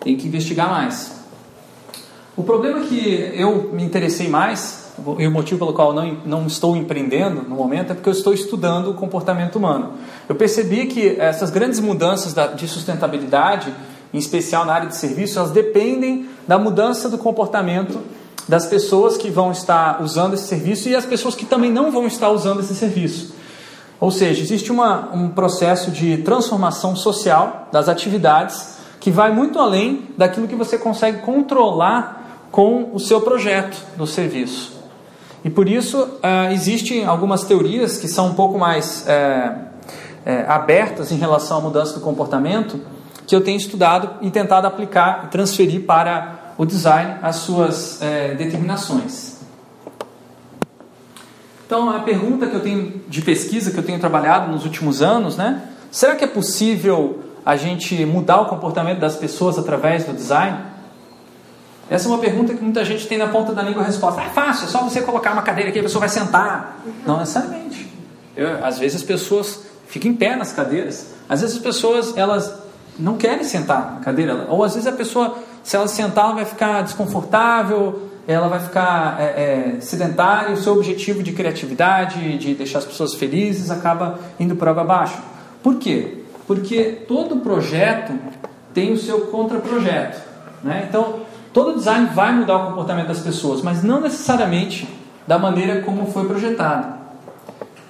Tem 0.00 0.16
que 0.16 0.26
investigar 0.26 0.70
mais. 0.70 1.20
O 2.34 2.42
problema 2.42 2.80
que 2.80 3.30
eu 3.34 3.70
me 3.74 3.84
interessei 3.84 4.28
mais 4.28 4.79
e 5.18 5.26
o 5.26 5.30
motivo 5.30 5.58
pelo 5.58 5.72
qual 5.72 5.92
não, 5.92 6.16
não 6.24 6.46
estou 6.46 6.76
empreendendo 6.76 7.42
no 7.42 7.54
momento 7.54 7.92
é 7.92 7.94
porque 7.94 8.08
eu 8.08 8.12
estou 8.12 8.32
estudando 8.32 8.90
o 8.90 8.94
comportamento 8.94 9.56
humano. 9.56 9.92
Eu 10.28 10.34
percebi 10.34 10.86
que 10.86 11.16
essas 11.18 11.50
grandes 11.50 11.80
mudanças 11.80 12.32
da, 12.32 12.46
de 12.48 12.68
sustentabilidade, 12.68 13.72
em 14.12 14.18
especial 14.18 14.64
na 14.64 14.74
área 14.74 14.88
de 14.88 14.96
serviço, 14.96 15.38
elas 15.38 15.50
dependem 15.50 16.28
da 16.46 16.58
mudança 16.58 17.08
do 17.08 17.18
comportamento 17.18 17.98
das 18.48 18.66
pessoas 18.66 19.16
que 19.16 19.30
vão 19.30 19.52
estar 19.52 20.02
usando 20.02 20.34
esse 20.34 20.48
serviço 20.48 20.88
e 20.88 20.96
as 20.96 21.06
pessoas 21.06 21.34
que 21.34 21.44
também 21.44 21.70
não 21.70 21.90
vão 21.92 22.06
estar 22.06 22.30
usando 22.30 22.60
esse 22.60 22.74
serviço. 22.74 23.34
Ou 24.00 24.10
seja, 24.10 24.42
existe 24.42 24.72
uma, 24.72 25.10
um 25.12 25.28
processo 25.28 25.90
de 25.90 26.18
transformação 26.18 26.96
social 26.96 27.68
das 27.70 27.88
atividades 27.88 28.78
que 28.98 29.10
vai 29.10 29.32
muito 29.32 29.58
além 29.58 30.08
daquilo 30.16 30.48
que 30.48 30.56
você 30.56 30.76
consegue 30.76 31.18
controlar 31.18 32.48
com 32.50 32.90
o 32.92 32.98
seu 32.98 33.20
projeto 33.20 33.76
do 33.96 34.06
serviço. 34.06 34.79
E 35.44 35.50
por 35.50 35.68
isso 35.68 36.02
uh, 36.02 36.52
existem 36.52 37.04
algumas 37.04 37.44
teorias 37.44 37.98
que 37.98 38.08
são 38.08 38.28
um 38.28 38.34
pouco 38.34 38.58
mais 38.58 39.06
é, 39.08 39.52
é, 40.24 40.44
abertas 40.46 41.10
em 41.10 41.16
relação 41.16 41.58
à 41.58 41.60
mudança 41.60 41.94
do 41.94 42.00
comportamento, 42.00 42.80
que 43.26 43.34
eu 43.34 43.40
tenho 43.40 43.56
estudado 43.56 44.10
e 44.20 44.30
tentado 44.30 44.66
aplicar 44.66 45.24
e 45.24 45.28
transferir 45.28 45.86
para 45.86 46.52
o 46.58 46.66
design 46.66 47.16
as 47.22 47.36
suas 47.36 48.02
é, 48.02 48.34
determinações. 48.34 49.38
Então, 51.64 51.88
a 51.88 52.00
pergunta 52.00 52.48
que 52.48 52.56
eu 52.56 52.60
tenho 52.60 53.00
de 53.08 53.22
pesquisa 53.22 53.70
que 53.70 53.78
eu 53.78 53.82
tenho 53.84 54.00
trabalhado 54.00 54.50
nos 54.50 54.64
últimos 54.64 55.00
anos, 55.00 55.36
né? 55.36 55.62
Será 55.90 56.16
que 56.16 56.24
é 56.24 56.26
possível 56.26 57.20
a 57.46 57.56
gente 57.56 58.04
mudar 58.04 58.40
o 58.40 58.46
comportamento 58.46 58.98
das 58.98 59.16
pessoas 59.16 59.56
através 59.56 60.04
do 60.04 60.12
design? 60.12 60.58
Essa 61.90 62.06
é 62.06 62.12
uma 62.12 62.18
pergunta 62.18 62.54
que 62.54 62.62
muita 62.62 62.84
gente 62.84 63.08
tem 63.08 63.18
na 63.18 63.26
ponta 63.26 63.52
da 63.52 63.62
língua 63.62 63.82
a 63.82 63.86
resposta. 63.86 64.20
É 64.20 64.28
fácil, 64.28 64.66
é 64.66 64.68
só 64.68 64.78
você 64.84 65.02
colocar 65.02 65.32
uma 65.32 65.42
cadeira 65.42 65.70
aqui 65.70 65.78
e 65.78 65.80
a 65.80 65.82
pessoa 65.82 65.98
vai 65.98 66.08
sentar. 66.08 66.80
Não 67.04 67.18
necessariamente. 67.18 67.92
Eu, 68.36 68.64
às 68.64 68.78
vezes 68.78 68.98
as 68.98 69.02
pessoas 69.02 69.64
ficam 69.88 70.12
em 70.12 70.14
pé 70.14 70.36
nas 70.36 70.52
cadeiras. 70.52 71.08
Às 71.28 71.40
vezes 71.40 71.56
as 71.56 71.62
pessoas 71.62 72.16
elas 72.16 72.54
não 72.96 73.16
querem 73.16 73.42
sentar 73.42 73.94
na 73.94 74.00
cadeira. 74.00 74.46
Ou 74.48 74.62
às 74.62 74.74
vezes 74.74 74.86
a 74.86 74.92
pessoa, 74.92 75.36
se 75.64 75.74
ela 75.74 75.88
sentar, 75.88 76.26
ela 76.26 76.34
vai 76.34 76.44
ficar 76.44 76.82
desconfortável, 76.82 78.08
ela 78.28 78.46
vai 78.46 78.60
ficar 78.60 79.16
é, 79.20 79.24
é, 79.24 79.80
sedentária. 79.80 80.54
O 80.54 80.56
seu 80.56 80.74
objetivo 80.74 81.24
de 81.24 81.32
criatividade, 81.32 82.38
de 82.38 82.54
deixar 82.54 82.78
as 82.78 82.84
pessoas 82.84 83.14
felizes, 83.14 83.68
acaba 83.68 84.20
indo 84.38 84.54
por 84.54 84.68
água 84.68 84.82
abaixo. 84.82 85.18
Por 85.60 85.74
quê? 85.74 86.18
Porque 86.46 87.04
todo 87.08 87.38
projeto 87.38 88.12
tem 88.72 88.92
o 88.92 88.96
seu 88.96 89.22
contraprojeto. 89.22 90.20
Né? 90.62 90.86
Então, 90.88 91.20
Todo 91.52 91.74
design 91.74 92.06
vai 92.14 92.32
mudar 92.32 92.56
o 92.56 92.66
comportamento 92.68 93.08
das 93.08 93.20
pessoas, 93.20 93.60
mas 93.60 93.82
não 93.82 94.00
necessariamente 94.00 94.88
da 95.26 95.38
maneira 95.38 95.82
como 95.82 96.06
foi 96.06 96.26
projetado. 96.26 96.94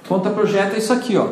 Conta 0.09 0.31
projeto 0.31 0.75
é 0.75 0.79
isso 0.79 0.93
aqui, 0.93 1.17
ó. 1.17 1.29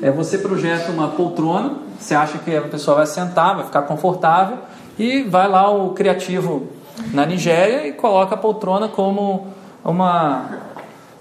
É 0.00 0.10
você 0.10 0.38
projeta 0.38 0.90
uma 0.90 1.08
poltrona, 1.08 1.74
você 1.98 2.14
acha 2.14 2.38
que 2.38 2.56
a 2.56 2.62
pessoa 2.62 2.96
vai 2.96 3.06
sentar, 3.06 3.54
vai 3.54 3.64
ficar 3.64 3.82
confortável 3.82 4.58
e 4.98 5.22
vai 5.22 5.48
lá 5.48 5.70
o 5.70 5.90
criativo 5.90 6.66
na 7.12 7.24
Nigéria 7.24 7.86
e 7.86 7.92
coloca 7.92 8.34
a 8.34 8.38
poltrona 8.38 8.88
como 8.88 9.48
uma 9.84 10.44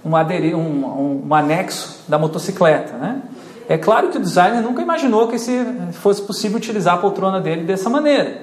um, 0.03 0.10
um, 0.10 1.24
um 1.27 1.36
anexo 1.36 2.00
da 2.07 2.17
motocicleta, 2.17 2.93
né? 2.93 3.21
É 3.69 3.77
claro 3.77 4.10
que 4.10 4.17
o 4.17 4.21
designer 4.21 4.62
nunca 4.62 4.81
imaginou 4.81 5.27
que 5.27 5.38
fosse 5.93 6.21
possível 6.24 6.57
utilizar 6.57 6.95
a 6.95 6.98
poltrona 6.98 7.39
dele 7.39 7.63
dessa 7.63 7.89
maneira, 7.89 8.41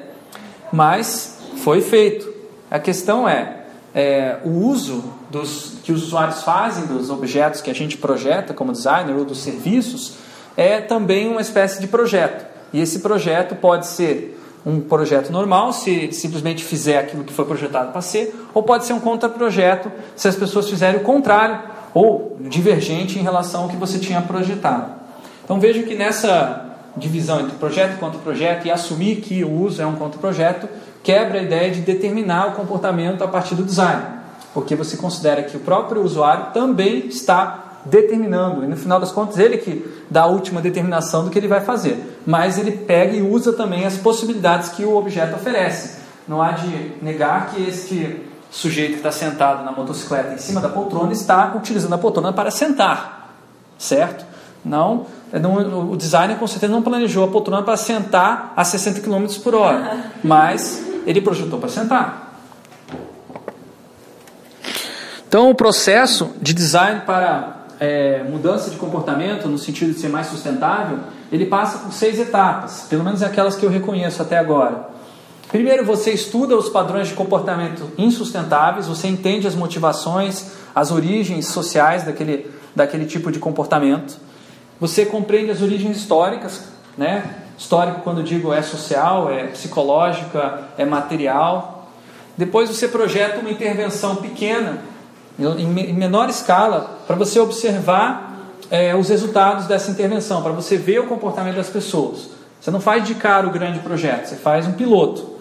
mas 0.73 1.38
foi 1.59 1.81
feito. 1.81 2.33
A 2.71 2.79
questão 2.79 3.29
é, 3.29 3.65
é 3.95 4.39
o 4.45 4.51
uso 4.51 5.05
dos, 5.31 5.75
que 5.83 5.93
os 5.93 6.03
usuários 6.05 6.43
fazem 6.43 6.87
dos 6.87 7.11
objetos 7.11 7.61
que 7.61 7.71
a 7.71 7.75
gente 7.75 7.97
projeta 7.97 8.55
como 8.55 8.73
designer 8.73 9.17
ou 9.17 9.25
dos 9.25 9.43
serviços 9.43 10.15
é 10.57 10.81
também 10.81 11.29
uma 11.29 11.41
espécie 11.41 11.81
de 11.81 11.87
projeto. 11.87 12.47
E 12.73 12.81
esse 12.81 13.01
projeto 13.01 13.55
pode 13.55 13.87
ser 13.87 14.39
um 14.67 14.81
projeto 14.81 15.31
normal, 15.31 15.73
se 15.73 16.13
simplesmente 16.13 16.65
fizer 16.65 16.99
aquilo 16.99 17.25
que 17.25 17.33
foi 17.33 17.45
projetado 17.45 17.93
para 17.93 18.03
ser, 18.03 18.35
ou 18.53 18.63
pode 18.63 18.85
ser 18.85 18.93
um 18.93 19.01
contra-projeto, 19.01 19.91
se 20.17 20.29
as 20.29 20.37
pessoas 20.37 20.69
fizerem 20.69 21.01
o 21.01 21.05
contrário 21.05 21.61
ou 21.95 22.37
divergente 22.41 23.19
em 23.19 23.23
relação 23.23 23.63
ao 23.63 23.69
que 23.69 23.77
você 23.77 23.99
tinha 23.99 24.21
projetado. 24.21 24.93
Então 25.45 25.59
veja 25.59 25.83
que 25.83 25.95
nessa 25.95 26.67
divisão 26.97 27.41
entre 27.41 27.57
projeto 27.57 27.95
e 27.95 27.99
contra-projeto 27.99 28.67
e 28.67 28.71
assumir 28.71 29.17
que 29.17 29.45
o 29.45 29.51
uso 29.51 29.81
é 29.81 29.87
um 29.87 29.95
contra-projeto, 29.95 30.69
quebra 31.03 31.39
a 31.39 31.43
ideia 31.43 31.71
de 31.71 31.81
determinar 31.81 32.49
o 32.49 32.53
comportamento 32.53 33.23
a 33.23 33.29
partir 33.29 33.55
do 33.55 33.63
design, 33.63 34.03
porque 34.53 34.75
você 34.75 34.97
considera 34.97 35.43
que 35.43 35.57
o 35.57 35.61
próprio 35.61 36.03
usuário 36.03 36.47
também 36.53 37.07
está 37.07 37.65
determinando, 37.85 38.65
e 38.65 38.67
no 38.67 38.77
final 38.77 39.01
das 39.01 39.13
contas 39.13 39.39
ele 39.39 39.59
que 39.59 39.85
dá 40.11 40.23
a 40.23 40.27
última 40.27 40.61
determinação 40.61 41.25
do 41.25 41.31
que 41.31 41.39
ele 41.39 41.49
vai 41.49 41.61
fazer, 41.61 42.21
mas 42.27 42.59
ele 42.59 42.73
pega 42.73 43.17
e 43.17 43.23
usa 43.23 43.53
também 43.53 43.87
as 43.87 43.97
possibilidades 43.97 44.71
que 44.71 44.85
o 44.85 44.97
objeto 44.97 45.37
oferece. 45.37 45.99
Não 46.27 46.43
há 46.43 46.53
de 46.53 46.93
negar 47.01 47.51
que 47.51 47.67
este 47.67 48.21
sujeito 48.51 48.93
que 48.93 48.97
está 48.99 49.13
sentado 49.13 49.65
na 49.65 49.73
motocicleta 49.73 50.35
em 50.35 50.39
cima 50.39 50.61
da 50.61 50.69
poltrona 50.69 51.13
está 51.13 51.55
utilizando 51.57 51.95
a 51.95 51.99
poltrona 51.99 52.33
para 52.33 52.51
sentar, 52.51 53.35
certo? 53.79 54.25
Não, 54.65 55.07
não 55.33 55.91
o 55.91 55.97
designer 55.97 56.37
com 56.37 56.47
certeza 56.47 56.73
não 56.73 56.83
planejou 56.83 57.25
a 57.25 57.29
poltrona 57.29 57.63
para 57.63 57.77
sentar 57.77 58.53
a 58.57 58.65
60 58.65 59.01
km 59.01 59.27
por 59.43 59.55
hora, 59.55 60.05
mas 60.23 60.88
ele 61.09 61.23
projetou 61.23 61.59
para 61.59 61.71
sentar. 61.71 62.39
Então, 65.27 65.49
o 65.51 65.55
processo 65.55 66.33
de 66.41 66.53
design 66.53 67.01
para 67.07 67.65
é, 67.81 68.23
mudança 68.25 68.71
de 68.71 68.77
comportamento, 68.77 69.49
no 69.49 69.57
sentido 69.57 69.95
de 69.95 69.99
ser 69.99 70.09
mais 70.09 70.27
sustentável, 70.27 70.99
ele 71.33 71.47
passa 71.47 71.79
por 71.79 71.95
seis 71.95 72.19
etapas, 72.19 72.87
pelo 72.91 73.03
menos 73.03 73.23
aquelas 73.23 73.57
que 73.57 73.65
eu 73.65 73.71
reconheço 73.71 74.21
até 74.21 74.37
agora. 74.37 74.87
Primeiro, 75.51 75.83
você 75.83 76.11
estuda 76.11 76.55
os 76.55 76.69
padrões 76.69 77.09
de 77.09 77.15
comportamento 77.15 77.91
insustentáveis, 77.97 78.87
você 78.87 79.09
entende 79.09 79.47
as 79.47 79.55
motivações, 79.55 80.51
as 80.75 80.91
origens 80.91 81.47
sociais 81.47 82.03
daquele, 82.03 82.51
daquele 82.77 83.07
tipo 83.07 83.33
de 83.33 83.39
comportamento. 83.39 84.19
Você 84.79 85.07
compreende 85.07 85.51
as 85.51 85.63
origens 85.63 85.97
históricas, 85.97 86.65
né? 86.99 87.48
Histórico, 87.59 88.03
quando 88.03 88.23
digo 88.23 88.53
é 88.53 88.63
social, 88.63 89.33
é 89.33 89.49
psicológica, 89.49 90.61
é 90.79 90.85
material. 90.85 91.91
Depois 92.37 92.71
você 92.71 92.87
projeta 92.87 93.41
uma 93.41 93.51
intervenção 93.51 94.15
pequena, 94.17 94.79
em 95.37 95.93
menor 95.93 96.29
escala, 96.29 96.99
para 97.05 97.17
você 97.17 97.41
observar 97.41 98.29
é, 98.71 98.95
os 98.95 99.09
resultados 99.09 99.67
dessa 99.67 99.91
intervenção, 99.91 100.41
para 100.41 100.53
você 100.53 100.77
ver 100.77 101.01
o 101.01 101.07
comportamento 101.07 101.57
das 101.57 101.69
pessoas. 101.69 102.31
Você 102.61 102.71
não 102.71 102.81
faz 102.81 103.05
de 103.05 103.15
cara 103.17 103.47
o 103.47 103.51
grande 103.51 103.81
projeto, 103.81 104.27
você 104.27 104.37
faz 104.37 104.67
um 104.67 104.73
piloto. 104.73 105.39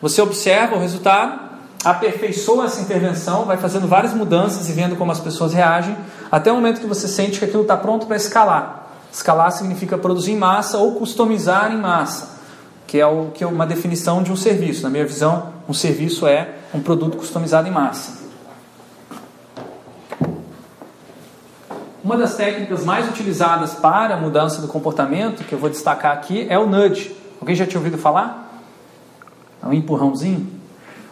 Você 0.00 0.22
observa 0.22 0.76
o 0.76 0.78
resultado, 0.78 1.40
aperfeiçoa 1.84 2.66
essa 2.66 2.80
intervenção, 2.80 3.44
vai 3.44 3.56
fazendo 3.56 3.88
várias 3.88 4.14
mudanças 4.14 4.68
e 4.68 4.72
vendo 4.72 4.94
como 4.94 5.10
as 5.10 5.20
pessoas 5.20 5.52
reagem, 5.52 5.96
até 6.30 6.52
o 6.52 6.54
momento 6.54 6.80
que 6.80 6.86
você 6.86 7.08
sente 7.08 7.38
que 7.40 7.44
aquilo 7.44 7.62
está 7.62 7.76
pronto 7.76 8.06
para 8.06 8.16
escalar. 8.16 8.81
Escalar 9.12 9.52
significa 9.52 9.98
produzir 9.98 10.32
em 10.32 10.38
massa 10.38 10.78
ou 10.78 10.92
customizar 10.94 11.70
em 11.70 11.76
massa, 11.76 12.38
que 12.86 12.98
é, 12.98 13.06
o, 13.06 13.26
que 13.26 13.44
é 13.44 13.46
uma 13.46 13.66
definição 13.66 14.22
de 14.22 14.32
um 14.32 14.36
serviço. 14.36 14.82
Na 14.82 14.88
minha 14.88 15.04
visão, 15.04 15.52
um 15.68 15.74
serviço 15.74 16.26
é 16.26 16.54
um 16.72 16.80
produto 16.80 17.18
customizado 17.18 17.68
em 17.68 17.70
massa. 17.70 18.22
Uma 22.02 22.16
das 22.16 22.34
técnicas 22.34 22.84
mais 22.84 23.06
utilizadas 23.06 23.74
para 23.74 24.14
a 24.14 24.16
mudança 24.16 24.62
do 24.62 24.66
comportamento, 24.66 25.44
que 25.44 25.52
eu 25.52 25.58
vou 25.58 25.68
destacar 25.68 26.12
aqui, 26.12 26.46
é 26.48 26.58
o 26.58 26.66
nudge. 26.66 27.14
Alguém 27.38 27.54
já 27.54 27.66
tinha 27.66 27.78
ouvido 27.78 27.98
falar? 27.98 28.62
É 29.62 29.66
um 29.66 29.74
empurrãozinho? 29.74 30.48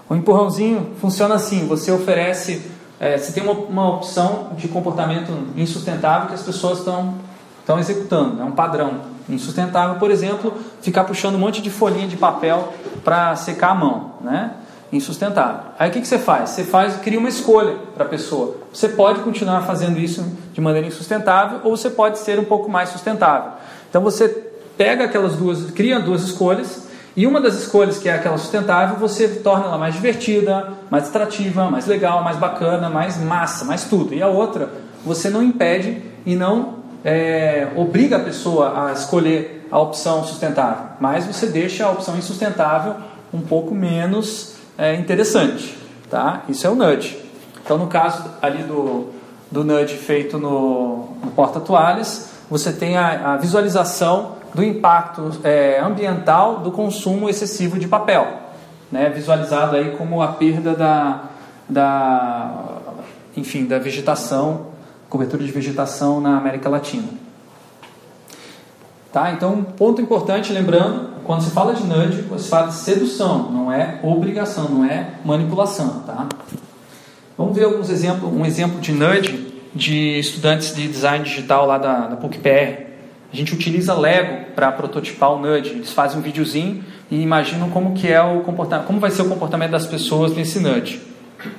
O 0.09 0.17
empurrãozinho 0.17 0.95
funciona 1.01 1.35
assim: 1.35 1.67
você 1.69 1.93
oferece, 1.93 2.63
é, 2.99 3.19
você 3.19 3.31
tem 3.31 3.43
uma, 3.43 3.53
uma 3.53 3.97
opção 3.97 4.53
de 4.57 4.67
comportamento 4.69 5.31
insustentável 5.55 6.29
que 6.29 6.35
as 6.35 6.43
pessoas 6.43 6.79
estão 6.79 7.15
estão 7.71 7.79
executando, 7.79 8.43
é 8.43 8.45
um 8.45 8.51
padrão 8.51 8.95
insustentável, 9.29 9.97
por 9.97 10.11
exemplo, 10.11 10.53
ficar 10.83 11.05
puxando 11.05 11.37
um 11.37 11.39
monte 11.39 11.63
de 11.63 11.71
folhinha 11.71 12.09
de 12.09 12.17
papel 12.17 12.73
para 13.05 13.37
secar 13.37 13.71
a 13.71 13.75
mão, 13.75 14.13
né? 14.21 14.55
Insustentável. 14.93 15.71
Aí 15.79 15.89
o 15.89 15.93
que, 15.93 16.01
que 16.01 16.09
você 16.09 16.19
faz? 16.19 16.51
Você 16.51 16.65
faz, 16.65 16.97
cria 16.97 17.19
uma 17.19 17.29
escolha 17.29 17.77
para 17.95 18.05
a 18.05 18.09
pessoa. 18.09 18.57
Você 18.73 18.89
pode 18.89 19.21
continuar 19.21 19.63
fazendo 19.63 20.01
isso 20.01 20.27
de 20.53 20.61
maneira 20.61 20.89
insustentável 20.89 21.61
ou 21.63 21.77
você 21.77 21.89
pode 21.89 22.19
ser 22.19 22.41
um 22.41 22.45
pouco 22.45 22.69
mais 22.69 22.89
sustentável. 22.89 23.53
Então 23.89 24.03
você 24.03 24.29
pega 24.77 25.05
aquelas 25.05 25.37
duas, 25.37 25.71
cria 25.71 26.01
duas 26.01 26.23
escolhas 26.23 26.89
e 27.17 27.25
uma 27.25 27.41
das 27.41 27.55
escolhas, 27.55 27.99
que 27.99 28.09
é 28.09 28.15
aquela 28.15 28.37
sustentável, 28.39 28.97
você 28.97 29.29
torna 29.29 29.67
ela 29.67 29.79
mais 29.79 29.95
divertida, 29.95 30.73
mais 30.91 31.09
atrativa, 31.09 31.71
mais 31.71 31.87
legal, 31.87 32.25
mais 32.25 32.37
bacana, 32.37 32.89
mais 32.89 33.17
massa, 33.17 33.65
mais 33.65 33.85
tudo. 33.85 34.13
E 34.13 34.21
a 34.21 34.27
outra, 34.27 34.71
você 35.05 35.31
não 35.31 35.43
impede 35.43 36.03
e 36.27 36.35
não 36.35 36.80
é, 37.05 37.69
obriga 37.77 38.17
a 38.17 38.21
pessoa 38.21 38.87
a 38.87 38.93
escolher 38.93 39.67
a 39.71 39.79
opção 39.79 40.25
sustentável, 40.25 40.87
mas 41.01 41.27
você 41.27 41.47
deixa 41.47 41.87
a 41.87 41.91
opção 41.91 42.17
insustentável 42.17 42.97
um 43.33 43.41
pouco 43.41 43.75
menos 43.75 44.57
é, 44.77 44.95
interessante. 44.95 45.79
Tá? 46.11 46.43
Isso 46.49 46.67
é 46.67 46.71
o 46.71 46.75
nudge. 46.75 47.19
Então, 47.65 47.79
no 47.79 47.87
caso 47.87 48.25
ali 48.43 48.65
do, 48.65 49.11
do 49.51 49.65
nudge 49.65 49.97
feito 49.97 50.39
no, 50.39 51.17
no 51.23 51.31
porta-toalhas, 51.31 52.31
você 52.51 52.73
tem 52.73 52.97
a, 52.97 53.35
a 53.35 53.37
visualização 53.37 54.41
do 54.53 54.65
impacto 54.65 55.31
é, 55.45 55.79
ambiental 55.81 56.59
do 56.59 56.73
consumo 56.73 57.29
excessivo 57.29 57.79
de 57.79 57.87
papel, 57.87 58.27
né? 58.91 59.09
visualizado 59.09 59.77
aí 59.77 59.97
como 59.97 60.21
a 60.21 60.29
perda 60.29 60.75
da, 60.75 61.21
da, 61.69 62.65
enfim, 63.37 63.67
da 63.67 63.79
vegetação, 63.79 64.70
cobertura 65.11 65.45
de 65.45 65.51
vegetação 65.51 66.21
na 66.21 66.39
América 66.39 66.71
Latina. 66.71 67.09
Tá? 69.13 69.33
Então, 69.33 69.63
ponto 69.63 70.01
importante, 70.01 70.53
lembrando, 70.53 71.11
quando 71.25 71.43
se 71.43 71.51
fala 71.51 71.75
de 71.75 71.85
nudge, 71.85 72.23
você 72.23 72.49
fala 72.49 72.69
de 72.69 72.75
sedução, 72.75 73.51
não 73.51 73.73
é 73.73 73.99
obrigação, 74.03 74.69
não 74.69 74.85
é 74.85 75.15
manipulação. 75.25 76.05
Tá? 76.07 76.29
Vamos 77.37 77.57
ver 77.57 77.65
alguns 77.65 77.91
exemplos, 77.91 78.33
um 78.33 78.47
exemplo 78.47 78.81
de 78.81 78.93
nudge 78.93 79.51
de 79.75 80.19
estudantes 80.19 80.75
de 80.75 80.87
design 80.89 81.25
digital 81.25 81.67
lá 81.67 81.79
da, 81.79 82.07
da 82.07 82.17
PUC-PR. 82.17 82.89
A 83.33 83.37
gente 83.37 83.55
utiliza 83.55 83.95
Lego 83.95 84.53
para 84.55 84.73
prototipar 84.73 85.33
o 85.33 85.39
Nudge. 85.39 85.71
Eles 85.71 85.93
fazem 85.93 86.19
um 86.19 86.23
videozinho 86.23 86.85
e 87.09 87.21
imaginam 87.21 87.71
como 87.71 87.95
que 87.95 88.09
é 88.09 88.21
o 88.21 88.41
comportamento, 88.41 88.87
como 88.87 88.99
vai 88.99 89.11
ser 89.11 89.23
o 89.23 89.29
comportamento 89.29 89.71
das 89.71 89.87
pessoas 89.87 90.35
nesse 90.35 90.59
Nudge. 90.59 91.01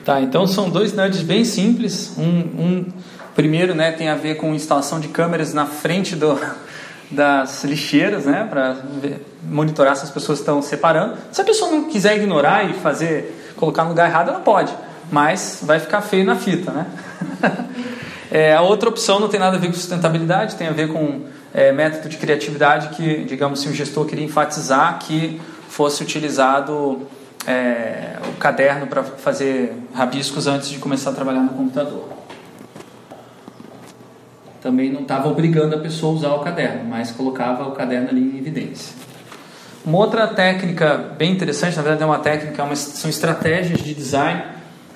Tá, 0.06 0.22
então 0.22 0.46
são 0.46 0.70
dois 0.70 0.94
nudges 0.94 1.22
bem 1.22 1.44
simples. 1.44 2.16
Um, 2.18 2.24
um 2.24 2.86
primeiro, 3.36 3.74
né, 3.74 3.92
tem 3.92 4.10
a 4.10 4.16
ver 4.16 4.36
com 4.36 4.54
instalação 4.54 5.00
de 5.00 5.08
câmeras 5.08 5.54
na 5.54 5.66
frente 5.66 6.16
do, 6.16 6.40
das 7.10 7.64
lixeiras, 7.64 8.26
né, 8.26 8.48
para 8.50 8.78
monitorar 9.44 9.96
se 9.96 10.04
as 10.04 10.10
pessoas 10.10 10.40
estão 10.40 10.62
separando. 10.62 11.18
Se 11.32 11.42
a 11.42 11.44
pessoa 11.44 11.72
não 11.72 11.86
quiser 11.86 12.16
ignorar 12.18 12.70
e 12.70 12.74
fazer, 12.74 13.54
colocar 13.56 13.84
no 13.84 13.90
lugar 13.90 14.10
errado, 14.10 14.30
ela 14.30 14.40
pode, 14.40 14.74
mas 15.12 15.60
vai 15.62 15.80
ficar 15.80 16.02
feio 16.02 16.26
na 16.26 16.36
fita, 16.36 16.72
né? 16.72 16.86
é, 18.32 18.54
a 18.54 18.62
outra 18.62 18.90
opção 18.90 19.20
não 19.20 19.28
tem 19.28 19.40
nada 19.40 19.58
a 19.58 19.60
ver 19.60 19.68
com 19.68 19.74
sustentabilidade, 19.74 20.56
tem 20.56 20.68
a 20.68 20.72
ver 20.72 20.92
com 20.92 21.22
é, 21.54 21.72
método 21.72 22.08
de 22.10 22.18
criatividade 22.18 22.90
que, 22.90 23.24
digamos, 23.26 23.62
se 23.62 23.68
o 23.68 23.74
gestor 23.74 24.06
queria 24.06 24.24
enfatizar 24.24 25.00
que 25.00 25.42
fosse 25.70 26.04
utilizado 26.04 27.08
é, 27.46 28.18
o 28.30 28.38
caderno 28.38 28.88
para 28.88 29.04
fazer 29.04 29.74
rabiscos 29.94 30.48
antes 30.48 30.70
de 30.70 30.80
começar 30.80 31.10
a 31.10 31.14
trabalhar 31.14 31.42
no 31.42 31.50
computador. 31.50 32.21
Também 34.62 34.92
não 34.92 35.02
estava 35.02 35.28
obrigando 35.28 35.76
a 35.76 35.80
pessoa 35.80 36.14
a 36.14 36.16
usar 36.16 36.34
o 36.36 36.40
caderno, 36.40 36.84
mas 36.86 37.12
colocava 37.12 37.68
o 37.68 37.72
caderno 37.72 38.10
ali 38.10 38.22
em 38.22 38.38
evidência. 38.38 38.96
Uma 39.84 39.98
outra 39.98 40.28
técnica 40.28 40.98
bem 41.18 41.32
interessante, 41.32 41.76
na 41.76 41.82
verdade 41.82 42.04
é 42.04 42.06
uma 42.06 42.20
técnica, 42.20 42.62
é 42.62 42.66
uma, 42.66 42.76
são 42.76 43.10
estratégias 43.10 43.82
de 43.82 43.96
design 43.96 44.44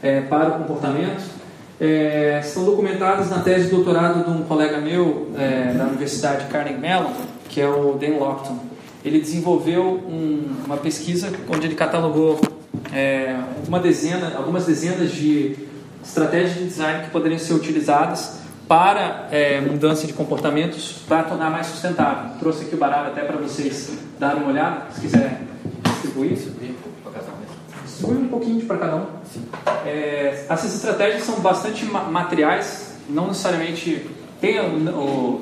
é, 0.03 0.21
para 0.21 0.49
o 0.49 0.51
comportamento 0.59 1.35
é, 1.79 2.41
são 2.43 2.63
documentadas 2.63 3.29
na 3.29 3.39
tese 3.39 3.65
de 3.65 3.71
doutorado 3.71 4.23
de 4.23 4.29
um 4.29 4.43
colega 4.43 4.79
meu 4.79 5.31
é, 5.37 5.73
da 5.73 5.85
Universidade 5.85 6.45
Carnegie 6.45 6.79
Mellon, 6.79 7.11
que 7.49 7.59
é 7.59 7.67
o 7.67 7.93
Dan 7.93 8.17
Lockton. 8.17 8.59
Ele 9.03 9.19
desenvolveu 9.19 9.83
um, 9.83 10.55
uma 10.65 10.77
pesquisa 10.77 11.31
onde 11.49 11.67
ele 11.67 11.75
catalogou 11.75 12.39
é, 12.93 13.37
uma 13.67 13.79
dezena, 13.79 14.33
algumas 14.35 14.65
dezenas 14.65 15.11
de 15.11 15.55
estratégias 16.03 16.55
de 16.55 16.65
design 16.65 17.03
que 17.03 17.09
poderiam 17.11 17.39
ser 17.39 17.53
utilizadas 17.53 18.39
para 18.67 19.27
é, 19.31 19.61
mudança 19.61 20.07
de 20.07 20.13
comportamentos 20.13 21.03
para 21.07 21.23
tornar 21.23 21.49
mais 21.49 21.67
sustentável. 21.67 22.31
Trouxe 22.39 22.65
aqui 22.65 22.75
o 22.75 22.77
baralho 22.77 23.09
até 23.09 23.21
para 23.21 23.37
vocês 23.37 23.97
darem 24.19 24.41
uma 24.41 24.51
olhada, 24.51 24.91
se 24.91 25.01
quiser 25.01 25.41
distribuir. 25.83 26.37
Distribui 27.85 28.17
um 28.17 28.27
pouquinho 28.27 28.65
para 28.65 28.77
cada 28.77 28.95
um. 28.97 29.05
É, 29.85 30.45
essas 30.49 30.73
estratégias 30.73 31.23
são 31.23 31.39
bastante 31.39 31.85
materiais, 31.85 32.95
não 33.07 33.27
necessariamente. 33.27 34.09
Tem, 34.41 34.59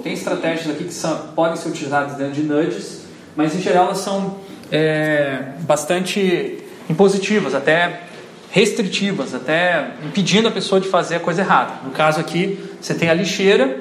tem 0.03 0.13
estratégias 0.13 0.69
aqui 0.69 0.83
que 0.85 0.93
são, 0.93 1.29
podem 1.35 1.57
ser 1.57 1.69
utilizadas 1.69 2.15
dentro 2.15 2.33
de 2.33 2.43
nudges, 2.43 3.01
mas 3.35 3.55
em 3.55 3.59
geral 3.59 3.85
elas 3.85 3.97
são 3.97 4.37
é, 4.71 5.53
bastante 5.61 6.63
impositivas, 6.89 7.55
até 7.55 8.01
restritivas, 8.53 9.33
até 9.33 9.87
impedindo 10.05 10.47
a 10.47 10.51
pessoa 10.51 10.79
de 10.79 10.87
fazer 10.87 11.15
a 11.15 11.19
coisa 11.19 11.41
errada. 11.41 11.73
No 11.83 11.89
caso 11.89 12.19
aqui, 12.19 12.63
você 12.79 12.93
tem 12.93 13.09
a 13.09 13.13
lixeira 13.13 13.77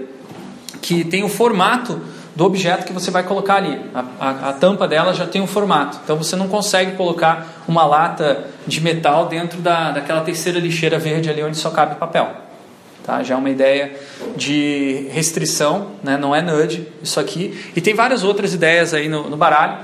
que 0.80 1.04
tem 1.04 1.22
o 1.22 1.28
formato 1.28 2.00
do 2.34 2.46
objeto 2.46 2.86
que 2.86 2.92
você 2.92 3.10
vai 3.10 3.22
colocar 3.22 3.56
ali. 3.56 3.78
A, 3.94 4.04
a, 4.18 4.48
a, 4.48 4.52
tampa 4.54 4.88
dela 4.88 5.12
já 5.12 5.26
tem 5.26 5.42
um 5.42 5.46
formato. 5.46 6.00
Então 6.02 6.16
você 6.16 6.34
não 6.36 6.48
consegue 6.48 6.96
colocar 6.96 7.62
uma 7.68 7.84
lata 7.84 8.46
de 8.66 8.80
metal 8.80 9.26
dentro 9.26 9.60
da, 9.60 9.90
daquela 9.90 10.22
terceira 10.22 10.58
lixeira 10.58 10.98
verde 10.98 11.28
ali 11.28 11.42
onde 11.42 11.58
só 11.58 11.68
cabe 11.68 11.96
papel. 11.96 12.34
Tá? 13.04 13.22
Já 13.22 13.34
é 13.34 13.36
uma 13.36 13.50
ideia 13.50 13.94
de 14.34 15.06
restrição, 15.10 15.88
né? 16.02 16.16
não 16.16 16.34
é 16.34 16.40
nudge 16.40 16.88
isso 17.02 17.20
aqui. 17.20 17.62
E 17.76 17.80
tem 17.82 17.92
várias 17.92 18.24
outras 18.24 18.54
ideias 18.54 18.94
aí 18.94 19.06
no, 19.06 19.28
no 19.28 19.36
baralho. 19.36 19.76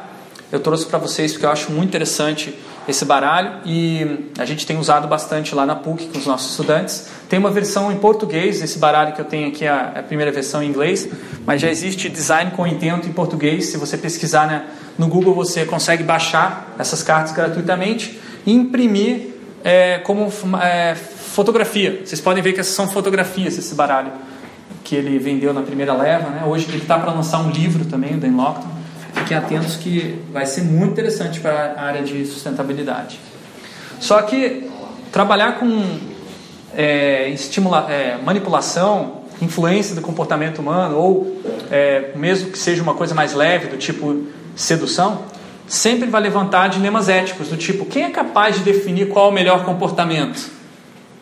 Eu 0.51 0.61
trouxe 0.61 0.87
para 0.87 0.99
vocês 0.99 1.33
porque 1.33 1.45
eu 1.45 1.51
acho 1.51 1.71
muito 1.71 1.89
interessante 1.89 2.55
esse 2.89 3.05
baralho 3.05 3.61
e 3.67 4.31
a 4.39 4.47
gente 4.47 4.67
tem 4.67 4.79
usado 4.79 5.07
bastante 5.07 5.55
lá 5.55 5.67
na 5.67 5.77
PUC 5.77 6.07
com 6.07 6.19
os 6.19 6.27
nossos 6.27 6.53
estudantes. 6.53 7.09
Tem 7.29 7.39
uma 7.39 7.51
versão 7.51 7.93
em 7.93 7.97
português, 7.97 8.63
esse 8.63 8.79
baralho 8.79 9.13
que 9.13 9.21
eu 9.21 9.27
tenho 9.27 9.49
aqui 9.49 9.67
é 9.67 9.69
a 9.69 10.03
primeira 10.03 10.33
versão 10.33 10.63
em 10.63 10.69
inglês, 10.69 11.07
mas 11.45 11.61
já 11.61 11.69
existe 11.69 12.09
design 12.09 12.51
com 12.53 12.67
intento 12.67 13.07
em 13.07 13.13
português. 13.13 13.67
Se 13.67 13.77
você 13.77 13.99
pesquisar 13.99 14.47
né, 14.47 14.65
no 14.97 15.07
Google, 15.07 15.35
você 15.35 15.67
consegue 15.67 16.03
baixar 16.03 16.75
essas 16.79 17.03
cartas 17.03 17.33
gratuitamente 17.33 18.19
e 18.47 18.53
imprimir 18.53 19.35
é, 19.63 19.99
como 19.99 20.31
é, 20.63 20.95
fotografia. 20.95 22.01
Vocês 22.05 22.21
podem 22.21 22.43
ver 22.43 22.55
que 22.55 22.61
essas 22.61 22.75
são 22.75 22.89
fotografias, 22.89 23.59
esse 23.59 23.75
baralho 23.75 24.13
que 24.83 24.97
ele 24.97 25.19
vendeu 25.19 25.53
na 25.53 25.61
primeira 25.61 25.93
leva. 25.93 26.31
Né? 26.31 26.43
Hoje 26.47 26.67
ele 26.69 26.79
está 26.79 26.99
para 26.99 27.13
lançar 27.13 27.41
um 27.41 27.51
livro 27.51 27.85
também, 27.85 28.15
o 28.15 28.19
Dan 28.19 28.35
Lockton. 28.35 28.68
Fiquem 29.29 29.37
atentos 29.37 29.77
que 29.77 30.19
vai 30.33 30.47
ser 30.47 30.63
muito 30.63 30.93
interessante 30.93 31.39
para 31.39 31.75
a 31.77 31.83
área 31.83 32.03
de 32.03 32.25
sustentabilidade. 32.25 33.21
Só 34.01 34.23
que 34.23 34.71
trabalhar 35.13 35.59
com 35.59 35.99
é, 36.75 37.29
estimula, 37.29 37.93
é, 37.93 38.17
manipulação, 38.25 39.25
influência 39.43 39.95
do 39.95 40.01
comportamento 40.01 40.61
humano, 40.61 40.97
ou 40.97 41.43
é, 41.71 42.13
mesmo 42.17 42.51
que 42.51 42.59
seja 42.59 42.83
uma 42.83 42.95
coisa 42.95 43.15
mais 43.15 43.35
leve, 43.35 43.67
do 43.67 43.77
tipo 43.77 44.25
sedução, 44.57 45.25
sempre 45.67 46.09
vai 46.09 46.23
levantar 46.23 46.69
dilemas 46.69 47.11
éticos, 47.11 47.49
do 47.49 47.57
tipo: 47.59 47.85
quem 47.85 48.05
é 48.05 48.11
capaz 48.11 48.57
de 48.57 48.63
definir 48.63 49.11
qual 49.11 49.27
é 49.27 49.29
o 49.29 49.33
melhor 49.33 49.63
comportamento? 49.63 50.51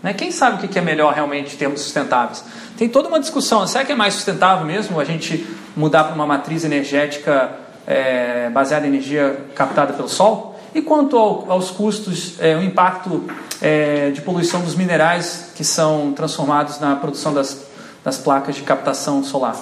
Né? 0.01 0.13
Quem 0.13 0.31
sabe 0.31 0.65
o 0.65 0.69
que 0.69 0.79
é 0.79 0.83
melhor 0.83 1.13
realmente 1.13 1.57
em 1.57 1.59
termos 1.59 1.81
sustentáveis? 1.81 2.45
Tem 2.79 2.89
toda 2.89 3.09
uma 3.09 3.19
discussão: 3.19 3.67
será 3.67 3.85
que 3.85 3.91
é 3.91 3.97
mais 3.97 4.15
sustentável 4.15 4.65
mesmo 4.65 5.01
a 5.01 5.05
gente 5.05 5.45
mudar 5.75 6.05
para 6.05 6.15
uma 6.15 6.25
matriz 6.25 6.63
energética 6.63 7.66
é, 7.87 8.51
baseada 8.51 8.87
em 8.87 8.89
energia 8.89 9.47
captada 9.55 9.93
pelo 9.93 10.09
Sol? 10.09 10.59
E 10.75 10.83
quanto 10.83 11.17
ao, 11.17 11.51
aos 11.51 11.71
custos, 11.71 12.35
é, 12.39 12.57
o 12.57 12.63
impacto 12.63 13.25
é, 13.63 14.11
de 14.11 14.21
poluição 14.21 14.61
dos 14.61 14.75
minerais 14.75 15.53
que 15.55 15.65
são 15.65 16.13
transformados 16.13 16.79
na 16.81 16.97
produção 16.97 17.33
das, 17.33 17.67
das 18.05 18.19
placas 18.19 18.57
de 18.57 18.63
captação 18.63 19.23
solar? 19.25 19.57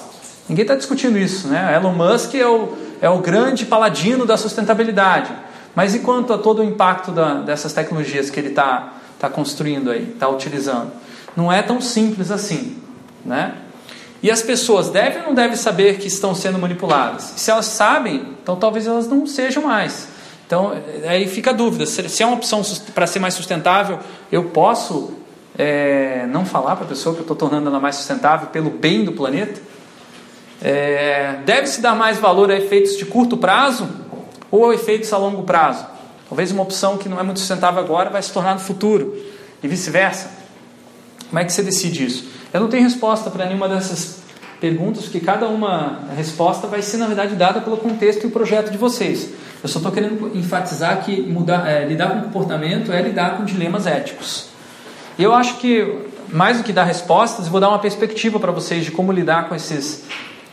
Ninguém 0.48 0.62
está 0.62 0.74
discutindo 0.74 1.16
isso, 1.16 1.48
né? 1.48 1.74
Elon 1.74 1.92
Musk 1.92 2.34
é 2.34 2.46
o, 2.46 2.76
é 3.00 3.08
o 3.08 3.18
grande 3.18 3.64
paladino 3.64 4.26
da 4.26 4.36
sustentabilidade. 4.36 5.30
Mas 5.74 5.94
e 5.94 6.00
quanto 6.00 6.32
a 6.32 6.38
todo 6.38 6.62
o 6.62 6.64
impacto 6.64 7.10
da, 7.10 7.34
dessas 7.34 7.72
tecnologias 7.72 8.30
que 8.30 8.38
ele 8.38 8.48
está 8.48 8.92
tá 9.18 9.28
construindo 9.28 9.90
aí, 9.90 10.10
está 10.12 10.28
utilizando? 10.28 10.90
Não 11.36 11.52
é 11.52 11.62
tão 11.62 11.80
simples 11.80 12.30
assim, 12.30 12.78
né? 13.24 13.54
E 14.24 14.30
as 14.30 14.40
pessoas 14.40 14.88
devem 14.88 15.18
ou 15.18 15.26
não 15.26 15.34
devem 15.34 15.54
saber 15.54 15.98
que 15.98 16.08
estão 16.08 16.34
sendo 16.34 16.58
manipuladas? 16.58 17.34
Se 17.36 17.50
elas 17.50 17.66
sabem, 17.66 18.26
então 18.42 18.56
talvez 18.56 18.86
elas 18.86 19.06
não 19.06 19.26
sejam 19.26 19.64
mais. 19.64 20.08
Então, 20.46 20.72
aí 21.06 21.28
fica 21.28 21.50
a 21.50 21.52
dúvida: 21.52 21.84
se 21.84 22.22
é 22.22 22.26
uma 22.26 22.36
opção 22.36 22.62
para 22.94 23.06
ser 23.06 23.18
mais 23.18 23.34
sustentável, 23.34 23.98
eu 24.32 24.44
posso 24.44 25.12
é, 25.58 26.24
não 26.30 26.46
falar 26.46 26.74
para 26.76 26.86
a 26.86 26.88
pessoa 26.88 27.14
que 27.14 27.20
eu 27.20 27.24
estou 27.24 27.36
tornando 27.36 27.68
ela 27.68 27.78
mais 27.78 27.96
sustentável 27.96 28.48
pelo 28.48 28.70
bem 28.70 29.04
do 29.04 29.12
planeta? 29.12 29.60
É, 30.62 31.40
Deve-se 31.44 31.82
dar 31.82 31.94
mais 31.94 32.16
valor 32.16 32.50
a 32.50 32.56
efeitos 32.56 32.96
de 32.96 33.04
curto 33.04 33.36
prazo 33.36 33.86
ou 34.50 34.70
a 34.70 34.74
efeitos 34.74 35.12
a 35.12 35.18
longo 35.18 35.42
prazo? 35.42 35.84
Talvez 36.30 36.50
uma 36.50 36.62
opção 36.62 36.96
que 36.96 37.10
não 37.10 37.20
é 37.20 37.22
muito 37.22 37.40
sustentável 37.40 37.78
agora 37.78 38.08
vai 38.08 38.22
se 38.22 38.32
tornar 38.32 38.54
no 38.54 38.60
futuro 38.60 39.14
e 39.62 39.68
vice-versa. 39.68 40.30
Como 41.28 41.38
é 41.38 41.44
que 41.44 41.52
você 41.52 41.62
decide 41.62 42.06
isso? 42.06 42.32
Eu 42.54 42.60
não 42.60 42.68
tenho 42.68 42.84
resposta 42.84 43.30
para 43.30 43.46
nenhuma 43.46 43.68
dessas 43.68 44.20
perguntas, 44.60 45.02
porque 45.02 45.18
cada 45.18 45.48
uma 45.48 46.02
resposta 46.16 46.68
vai 46.68 46.82
ser, 46.82 46.98
na 46.98 47.08
verdade, 47.08 47.34
dada 47.34 47.60
pelo 47.60 47.76
contexto 47.76 48.22
e 48.22 48.26
o 48.28 48.30
projeto 48.30 48.70
de 48.70 48.78
vocês. 48.78 49.30
Eu 49.60 49.68
só 49.68 49.80
estou 49.80 49.90
querendo 49.90 50.30
enfatizar 50.38 51.04
que 51.04 51.20
mudar, 51.20 51.68
é, 51.68 51.84
lidar 51.84 52.10
com 52.10 52.20
comportamento 52.20 52.92
é 52.92 53.02
lidar 53.02 53.38
com 53.38 53.44
dilemas 53.44 53.88
éticos. 53.88 54.50
E 55.18 55.24
eu 55.24 55.34
acho 55.34 55.56
que, 55.56 55.98
mais 56.28 56.58
do 56.58 56.62
que 56.62 56.72
dar 56.72 56.84
respostas, 56.84 57.48
vou 57.48 57.60
dar 57.60 57.70
uma 57.70 57.80
perspectiva 57.80 58.38
para 58.38 58.52
vocês 58.52 58.84
de 58.84 58.92
como 58.92 59.10
lidar 59.10 59.48
com 59.48 59.56
esses 59.56 60.04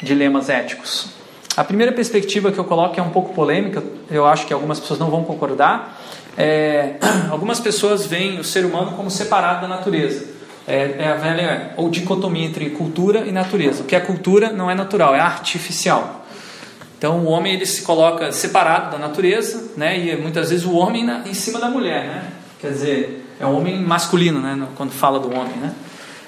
dilemas 0.01 0.49
éticos. 0.49 1.09
A 1.55 1.63
primeira 1.63 1.91
perspectiva 1.91 2.51
que 2.51 2.57
eu 2.57 2.65
coloco 2.65 2.99
é 2.99 3.03
um 3.03 3.11
pouco 3.11 3.31
polêmica, 3.35 3.83
eu 4.09 4.25
acho 4.25 4.47
que 4.47 4.53
algumas 4.53 4.79
pessoas 4.79 4.99
não 4.99 5.11
vão 5.11 5.23
concordar. 5.23 6.01
É, 6.35 6.95
algumas 7.29 7.59
pessoas 7.59 8.07
veem 8.07 8.39
o 8.39 8.43
ser 8.43 8.65
humano 8.65 8.93
como 8.93 9.11
separado 9.11 9.61
da 9.61 9.67
natureza. 9.67 10.30
É, 10.71 10.95
é, 10.99 11.07
a 11.09 11.15
velha 11.15 11.73
ou 11.75 11.89
dicotomia 11.89 12.45
entre 12.45 12.69
cultura 12.69 13.27
e 13.27 13.31
natureza. 13.31 13.83
O 13.83 13.85
que 13.85 13.93
é 13.93 13.99
cultura 13.99 14.53
não 14.53 14.71
é 14.71 14.73
natural, 14.73 15.13
é 15.13 15.19
artificial. 15.19 16.25
Então 16.97 17.19
o 17.19 17.25
homem 17.25 17.55
ele 17.55 17.65
se 17.65 17.81
coloca 17.81 18.31
separado 18.31 18.91
da 18.91 18.97
natureza, 18.97 19.73
né? 19.75 19.99
E 19.99 20.15
muitas 20.15 20.49
vezes 20.49 20.65
o 20.65 20.71
homem 20.73 21.03
na, 21.03 21.27
em 21.27 21.33
cima 21.33 21.59
da 21.59 21.67
mulher, 21.67 22.05
né? 22.05 22.23
Quer 22.61 22.69
dizer, 22.69 23.27
é 23.37 23.45
o 23.45 23.51
homem 23.51 23.81
masculino, 23.81 24.39
né? 24.39 24.65
Quando 24.77 24.91
fala 24.91 25.19
do 25.19 25.29
homem, 25.35 25.57
né? 25.57 25.73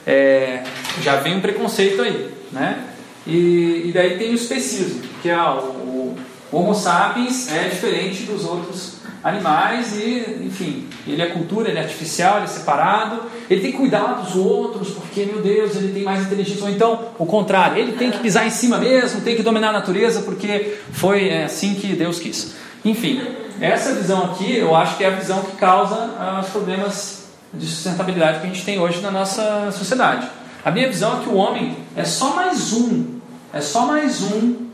É, 0.06 0.64
já 1.02 1.16
vem 1.16 1.38
um 1.38 1.40
preconceito 1.40 2.02
aí, 2.02 2.30
né? 2.52 2.84
E, 3.26 3.84
e 3.86 3.92
daí 3.94 4.18
tem 4.18 4.32
o 4.32 4.36
especismo, 4.36 5.04
que 5.22 5.30
é 5.30 5.42
o, 5.42 5.64
o 6.02 6.18
Homo 6.52 6.76
sapiens 6.76 7.50
é 7.50 7.70
diferente 7.70 8.24
dos 8.24 8.44
outros 8.44 9.03
animais 9.24 9.96
e, 9.96 10.44
enfim, 10.46 10.88
ele 11.08 11.22
é 11.22 11.28
cultura, 11.28 11.70
ele 11.70 11.80
é 11.80 11.82
artificial, 11.82 12.38
ele 12.38 12.46
é 12.46 12.48
separado, 12.48 13.22
ele 13.50 13.62
tem 13.62 13.72
que 13.72 13.78
cuidar 13.78 14.22
dos 14.22 14.36
outros, 14.36 14.90
porque, 14.90 15.26
meu 15.26 15.42
Deus, 15.42 15.76
ele 15.76 15.94
tem 15.94 16.04
mais 16.04 16.26
inteligência. 16.26 16.64
Ou 16.64 16.70
então, 16.70 17.00
o 17.18 17.26
contrário, 17.26 17.78
ele 17.78 17.94
tem 17.94 18.12
que 18.12 18.20
pisar 18.20 18.46
em 18.46 18.50
cima 18.50 18.78
mesmo, 18.78 19.22
tem 19.22 19.36
que 19.36 19.44
dominar 19.44 19.70
a 19.70 19.74
natureza, 19.74 20.24
porque 20.24 20.78
foi 20.92 21.30
é, 21.30 21.46
assim 21.46 21.76
que 21.76 21.96
Deus 21.96 22.20
quis. 22.20 22.56
Enfim, 22.84 23.22
essa 23.62 23.94
visão 23.94 24.26
aqui, 24.26 24.58
eu 24.58 24.76
acho 24.76 24.98
que 24.98 25.06
é 25.06 25.08
a 25.08 25.12
visão 25.12 25.42
que 25.42 25.56
causa 25.56 26.10
os 26.42 26.50
problemas 26.50 27.24
de 27.54 27.66
sustentabilidade 27.66 28.40
que 28.40 28.48
a 28.48 28.50
gente 28.50 28.66
tem 28.66 28.80
hoje 28.80 29.00
na 29.00 29.12
nossa 29.12 29.72
sociedade. 29.72 30.28
A 30.66 30.72
minha 30.72 30.88
visão 30.88 31.20
é 31.20 31.24
que 31.24 31.30
o 31.30 31.36
homem 31.36 31.78
é 31.96 32.04
só 32.04 32.36
mais 32.36 32.74
um, 32.74 33.20
é 33.54 33.62
só 33.62 33.86
mais 33.86 34.22
um 34.22 34.68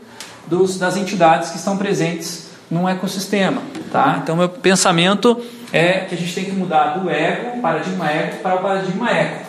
dos, 0.46 0.78
das 0.78 0.96
entidades 0.96 1.50
que 1.50 1.58
estão 1.58 1.76
presentes 1.76 2.48
num 2.70 2.88
ecossistema. 2.88 3.62
Tá? 3.90 4.20
Então, 4.22 4.36
meu 4.36 4.48
pensamento 4.48 5.40
é 5.72 6.04
que 6.08 6.14
a 6.14 6.18
gente 6.18 6.34
tem 6.34 6.44
que 6.44 6.52
mudar 6.52 6.98
do 6.98 7.10
ego, 7.10 7.60
paradigma 7.60 8.10
ego, 8.10 8.36
para 8.36 8.56
o 8.56 8.62
paradigma 8.62 9.10
eco. 9.10 9.46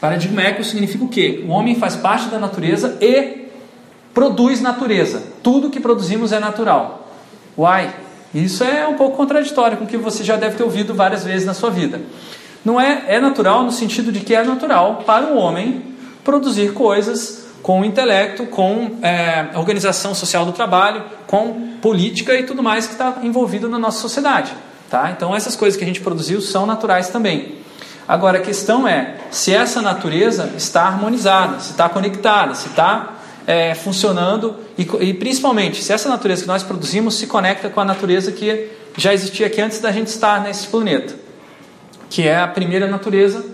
Paradigma 0.00 0.42
eco 0.42 0.64
significa 0.64 1.04
o 1.04 1.08
quê? 1.08 1.44
O 1.46 1.50
homem 1.50 1.74
faz 1.74 1.96
parte 1.96 2.28
da 2.28 2.38
natureza 2.38 2.98
e 3.00 3.48
produz 4.14 4.60
natureza. 4.60 5.22
Tudo 5.42 5.70
que 5.70 5.80
produzimos 5.80 6.32
é 6.32 6.38
natural. 6.38 7.10
Uai, 7.56 7.92
isso 8.34 8.64
é 8.64 8.86
um 8.86 8.94
pouco 8.94 9.16
contraditório 9.16 9.76
com 9.76 9.84
o 9.84 9.86
que 9.86 9.96
você 9.96 10.24
já 10.24 10.36
deve 10.36 10.56
ter 10.56 10.62
ouvido 10.62 10.94
várias 10.94 11.24
vezes 11.24 11.46
na 11.46 11.54
sua 11.54 11.70
vida. 11.70 12.00
Não 12.64 12.80
é, 12.80 13.04
é 13.08 13.20
natural 13.20 13.64
no 13.64 13.72
sentido 13.72 14.12
de 14.12 14.20
que 14.20 14.34
é 14.34 14.44
natural 14.44 15.02
para 15.04 15.26
o 15.26 15.36
homem 15.36 15.82
produzir 16.24 16.72
coisas 16.72 17.41
com 17.62 17.84
intelecto, 17.84 18.46
com 18.46 18.98
é, 19.02 19.50
organização 19.54 20.14
social 20.14 20.44
do 20.44 20.52
trabalho, 20.52 21.04
com 21.26 21.76
política 21.80 22.34
e 22.34 22.42
tudo 22.42 22.62
mais 22.62 22.86
que 22.86 22.92
está 22.92 23.18
envolvido 23.22 23.68
na 23.68 23.78
nossa 23.78 24.00
sociedade. 24.00 24.52
Tá? 24.90 25.10
Então, 25.10 25.34
essas 25.34 25.56
coisas 25.56 25.78
que 25.78 25.84
a 25.84 25.86
gente 25.86 26.00
produziu 26.00 26.40
são 26.40 26.66
naturais 26.66 27.08
também. 27.08 27.62
Agora, 28.06 28.38
a 28.38 28.42
questão 28.42 28.86
é 28.86 29.14
se 29.30 29.54
essa 29.54 29.80
natureza 29.80 30.52
está 30.56 30.82
harmonizada, 30.82 31.60
se 31.60 31.70
está 31.70 31.88
conectada, 31.88 32.54
se 32.54 32.68
está 32.68 33.14
é, 33.46 33.74
funcionando 33.74 34.56
e, 34.76 34.82
e, 35.00 35.14
principalmente, 35.14 35.82
se 35.82 35.92
essa 35.92 36.08
natureza 36.08 36.42
que 36.42 36.48
nós 36.48 36.62
produzimos 36.62 37.14
se 37.14 37.26
conecta 37.26 37.70
com 37.70 37.80
a 37.80 37.84
natureza 37.84 38.32
que 38.32 38.70
já 38.96 39.14
existia 39.14 39.46
aqui 39.46 39.60
antes 39.60 39.80
da 39.80 39.90
gente 39.92 40.08
estar 40.08 40.42
nesse 40.42 40.66
planeta, 40.66 41.14
que 42.10 42.26
é 42.26 42.38
a 42.38 42.48
primeira 42.48 42.86
natureza, 42.86 43.44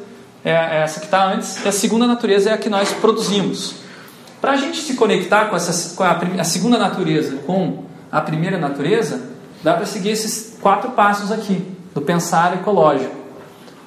é 0.44 0.82
essa 0.82 0.98
que 0.98 1.06
está 1.06 1.24
antes, 1.26 1.62
e 1.64 1.68
a 1.68 1.72
segunda 1.72 2.06
natureza 2.06 2.50
é 2.50 2.52
a 2.54 2.58
que 2.58 2.70
nós 2.70 2.90
produzimos. 2.92 3.87
Para 4.40 4.52
a 4.52 4.56
gente 4.56 4.80
se 4.80 4.94
conectar 4.94 5.46
com, 5.46 5.56
essa, 5.56 5.96
com 5.96 6.04
a, 6.04 6.12
a, 6.38 6.44
segunda 6.44 6.78
natureza, 6.78 7.36
com 7.46 7.84
a 8.10 8.20
primeira 8.20 8.58
natureza, 8.58 9.20
dá 9.62 9.74
para 9.74 9.86
seguir 9.86 10.10
esses 10.10 10.56
quatro 10.60 10.90
passos 10.92 11.32
aqui, 11.32 11.64
do 11.94 12.00
pensar 12.00 12.54
ecológico. 12.54 13.16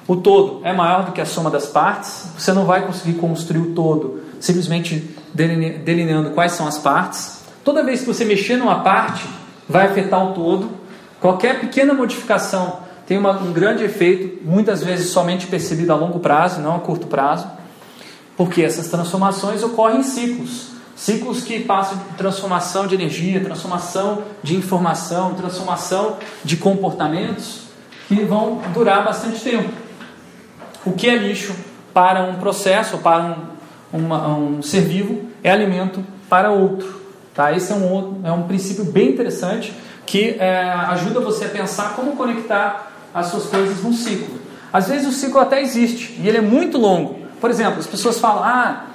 O 0.06 0.16
todo 0.16 0.60
é 0.64 0.72
maior 0.72 1.04
do 1.04 1.12
que 1.12 1.20
a 1.20 1.26
soma 1.26 1.50
das 1.50 1.66
partes, 1.66 2.26
você 2.36 2.52
não 2.52 2.64
vai 2.64 2.86
conseguir 2.86 3.14
construir 3.14 3.60
o 3.60 3.74
todo 3.74 4.22
simplesmente 4.42 5.08
delineando 5.32 6.30
quais 6.30 6.52
são 6.52 6.66
as 6.66 6.76
partes. 6.76 7.42
Toda 7.64 7.84
vez 7.84 8.00
que 8.00 8.06
você 8.06 8.24
mexer 8.24 8.56
numa 8.56 8.80
parte, 8.80 9.24
vai 9.68 9.86
afetar 9.86 10.22
o 10.22 10.34
todo. 10.34 10.68
Qualquer 11.20 11.60
pequena 11.60 11.94
modificação 11.94 12.80
tem 13.06 13.16
uma, 13.16 13.40
um 13.40 13.52
grande 13.52 13.84
efeito, 13.84 14.44
muitas 14.44 14.82
vezes 14.82 15.10
somente 15.10 15.46
percebido 15.46 15.92
a 15.92 15.96
longo 15.96 16.18
prazo, 16.18 16.60
não 16.60 16.74
a 16.74 16.80
curto 16.80 17.06
prazo. 17.06 17.46
Porque 18.36 18.62
essas 18.62 18.88
transformações 18.88 19.62
ocorrem 19.62 20.00
em 20.00 20.02
ciclos. 20.02 20.72
Ciclos 20.96 21.42
que 21.42 21.60
passam 21.60 21.98
de 21.98 22.04
transformação 22.16 22.86
de 22.86 22.94
energia, 22.94 23.42
transformação 23.42 24.22
de 24.42 24.56
informação, 24.56 25.34
transformação 25.34 26.16
de 26.44 26.56
comportamentos 26.56 27.62
que 28.08 28.16
vão 28.24 28.60
durar 28.72 29.04
bastante 29.04 29.40
tempo. 29.40 29.70
O 30.84 30.92
que 30.92 31.08
é 31.08 31.16
lixo 31.16 31.54
para 31.92 32.22
um 32.24 32.34
processo, 32.34 32.98
para 32.98 33.36
um, 33.92 33.98
uma, 33.98 34.28
um 34.28 34.62
ser 34.62 34.82
vivo, 34.82 35.28
é 35.42 35.50
alimento 35.50 36.04
para 36.28 36.50
outro. 36.50 37.00
Tá? 37.34 37.52
Esse 37.52 37.72
é 37.72 37.74
um, 37.74 38.20
é 38.24 38.32
um 38.32 38.42
princípio 38.42 38.84
bem 38.84 39.10
interessante 39.10 39.72
que 40.04 40.36
é, 40.38 40.70
ajuda 40.88 41.20
você 41.20 41.46
a 41.46 41.48
pensar 41.48 41.94
como 41.94 42.16
conectar 42.16 42.92
as 43.14 43.26
suas 43.26 43.46
coisas 43.46 43.82
num 43.82 43.92
ciclo. 43.92 44.40
Às 44.72 44.88
vezes 44.88 45.06
o 45.06 45.12
ciclo 45.12 45.40
até 45.40 45.60
existe 45.60 46.18
e 46.20 46.28
ele 46.28 46.38
é 46.38 46.42
muito 46.42 46.78
longo, 46.78 47.21
por 47.42 47.50
exemplo, 47.50 47.80
as 47.80 47.88
pessoas 47.88 48.20
falam: 48.20 48.44
ah, 48.44 48.86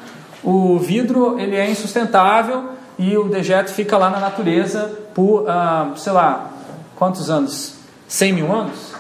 o 0.41 0.79
vidro 0.79 1.37
ele 1.37 1.57
é 1.57 1.69
insustentável 1.69 2.69
e 2.97 3.17
o 3.17 3.25
dejeto 3.25 3.73
fica 3.73 3.97
lá 3.97 4.09
na 4.09 4.21
natureza 4.21 4.89
por, 5.13 5.49
ah, 5.49 5.91
sei 5.97 6.13
lá, 6.13 6.49
quantos 6.95 7.29
anos? 7.29 7.75
100 8.07 8.33
mil 8.33 8.55
anos? 8.55 8.93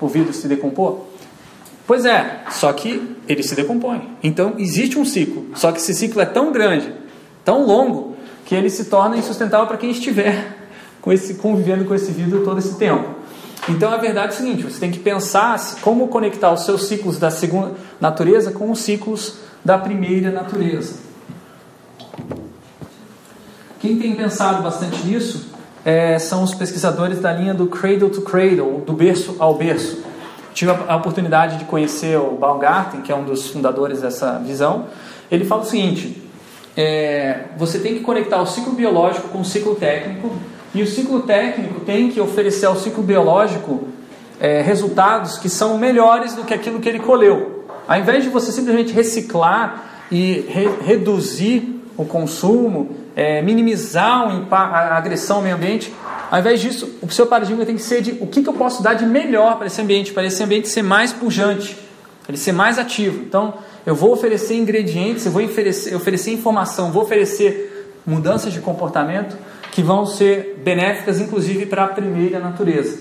O 0.00 0.08
vidro 0.08 0.32
se 0.32 0.48
decompor? 0.48 1.00
Pois 1.86 2.06
é, 2.06 2.44
só 2.50 2.72
que 2.72 3.14
ele 3.28 3.42
se 3.42 3.54
decompõe. 3.54 4.16
Então 4.22 4.54
existe 4.56 4.98
um 4.98 5.04
ciclo, 5.04 5.48
só 5.54 5.70
que 5.70 5.78
esse 5.78 5.92
ciclo 5.92 6.22
é 6.22 6.26
tão 6.26 6.50
grande, 6.50 6.90
tão 7.44 7.66
longo, 7.66 8.16
que 8.46 8.54
ele 8.54 8.70
se 8.70 8.86
torna 8.86 9.18
insustentável 9.18 9.66
para 9.66 9.76
quem 9.76 9.90
estiver 9.90 10.56
com 11.02 11.12
esse, 11.12 11.34
convivendo 11.34 11.84
com 11.84 11.94
esse 11.94 12.10
vidro 12.10 12.42
todo 12.42 12.58
esse 12.58 12.76
tempo. 12.76 13.17
Então 13.68 13.92
a 13.92 13.96
verdade 13.96 14.32
é 14.32 14.34
o 14.34 14.36
seguinte: 14.36 14.62
você 14.62 14.80
tem 14.80 14.90
que 14.90 14.98
pensar 14.98 15.58
como 15.80 16.08
conectar 16.08 16.52
os 16.52 16.64
seus 16.64 16.86
ciclos 16.86 17.18
da 17.18 17.30
segunda 17.30 17.74
natureza 18.00 18.50
com 18.50 18.70
os 18.70 18.80
ciclos 18.80 19.38
da 19.64 19.76
primeira 19.78 20.30
natureza. 20.30 20.94
Quem 23.80 23.98
tem 23.98 24.14
pensado 24.14 24.62
bastante 24.62 25.06
nisso 25.06 25.48
é, 25.84 26.18
são 26.18 26.42
os 26.42 26.54
pesquisadores 26.54 27.20
da 27.20 27.32
linha 27.32 27.54
do 27.54 27.66
cradle 27.66 28.10
to 28.10 28.22
cradle, 28.22 28.82
do 28.84 28.92
berço 28.92 29.36
ao 29.38 29.54
berço. 29.54 30.02
Tive 30.52 30.72
a 30.72 30.96
oportunidade 30.96 31.58
de 31.58 31.64
conhecer 31.66 32.18
o 32.18 32.32
Baumgarten, 32.32 33.02
que 33.02 33.12
é 33.12 33.14
um 33.14 33.24
dos 33.24 33.48
fundadores 33.50 34.00
dessa 34.00 34.38
visão. 34.40 34.86
Ele 35.30 35.44
fala 35.44 35.62
o 35.62 35.64
seguinte: 35.64 36.20
é, 36.76 37.44
você 37.56 37.78
tem 37.78 37.94
que 37.94 38.00
conectar 38.00 38.40
o 38.40 38.46
ciclo 38.46 38.72
biológico 38.72 39.28
com 39.28 39.40
o 39.40 39.44
ciclo 39.44 39.76
técnico, 39.76 40.32
e 40.74 40.82
o 40.82 40.86
ciclo 40.86 41.22
técnico 41.22 41.80
tem 41.80 42.10
que 42.10 42.20
oferecer 42.20 42.66
ao 42.66 42.76
ciclo 42.76 43.02
biológico 43.02 43.88
é, 44.40 44.60
resultados 44.60 45.38
que 45.38 45.48
são 45.48 45.78
melhores 45.78 46.34
do 46.34 46.44
que 46.44 46.54
aquilo 46.54 46.78
que 46.80 46.88
ele 46.88 47.00
colheu. 47.00 47.64
Ao 47.86 47.98
invés 47.98 48.22
de 48.22 48.30
você 48.30 48.52
simplesmente 48.52 48.92
reciclar 48.92 50.06
e 50.12 50.44
re 50.48 50.68
reduzir 50.84 51.82
o 51.96 52.04
consumo, 52.04 52.90
é, 53.16 53.42
minimizar 53.42 54.46
a 54.50 54.96
agressão 54.96 55.38
ao 55.38 55.42
meio 55.42 55.56
ambiente, 55.56 55.92
ao 56.30 56.38
invés 56.38 56.60
disso, 56.60 56.98
o 57.02 57.10
seu 57.10 57.26
paradigma 57.26 57.64
tem 57.64 57.74
que 57.74 57.82
ser 57.82 58.02
de 58.02 58.12
o 58.20 58.26
que, 58.26 58.42
que 58.42 58.48
eu 58.48 58.52
posso 58.52 58.82
dar 58.82 58.94
de 58.94 59.06
melhor 59.06 59.56
para 59.56 59.66
esse 59.66 59.80
ambiente, 59.80 60.12
para 60.12 60.24
esse 60.26 60.42
ambiente 60.42 60.68
ser 60.68 60.82
mais 60.82 61.12
pujante, 61.12 61.74
para 62.22 62.32
ele 62.32 62.38
ser 62.38 62.52
mais 62.52 62.78
ativo. 62.78 63.22
Então, 63.22 63.54
eu 63.86 63.94
vou 63.94 64.12
oferecer 64.12 64.54
ingredientes, 64.54 65.24
eu 65.24 65.32
vou 65.32 65.42
oferecer, 65.42 65.96
oferecer 65.96 66.32
informação, 66.32 66.92
vou 66.92 67.02
oferecer 67.02 67.96
mudanças 68.06 68.52
de 68.52 68.60
comportamento 68.60 69.36
que 69.78 69.82
vão 69.84 70.04
ser 70.04 70.60
benéficas, 70.64 71.20
inclusive, 71.20 71.64
para 71.64 71.84
a 71.84 71.86
primeira 71.86 72.40
natureza. 72.40 72.98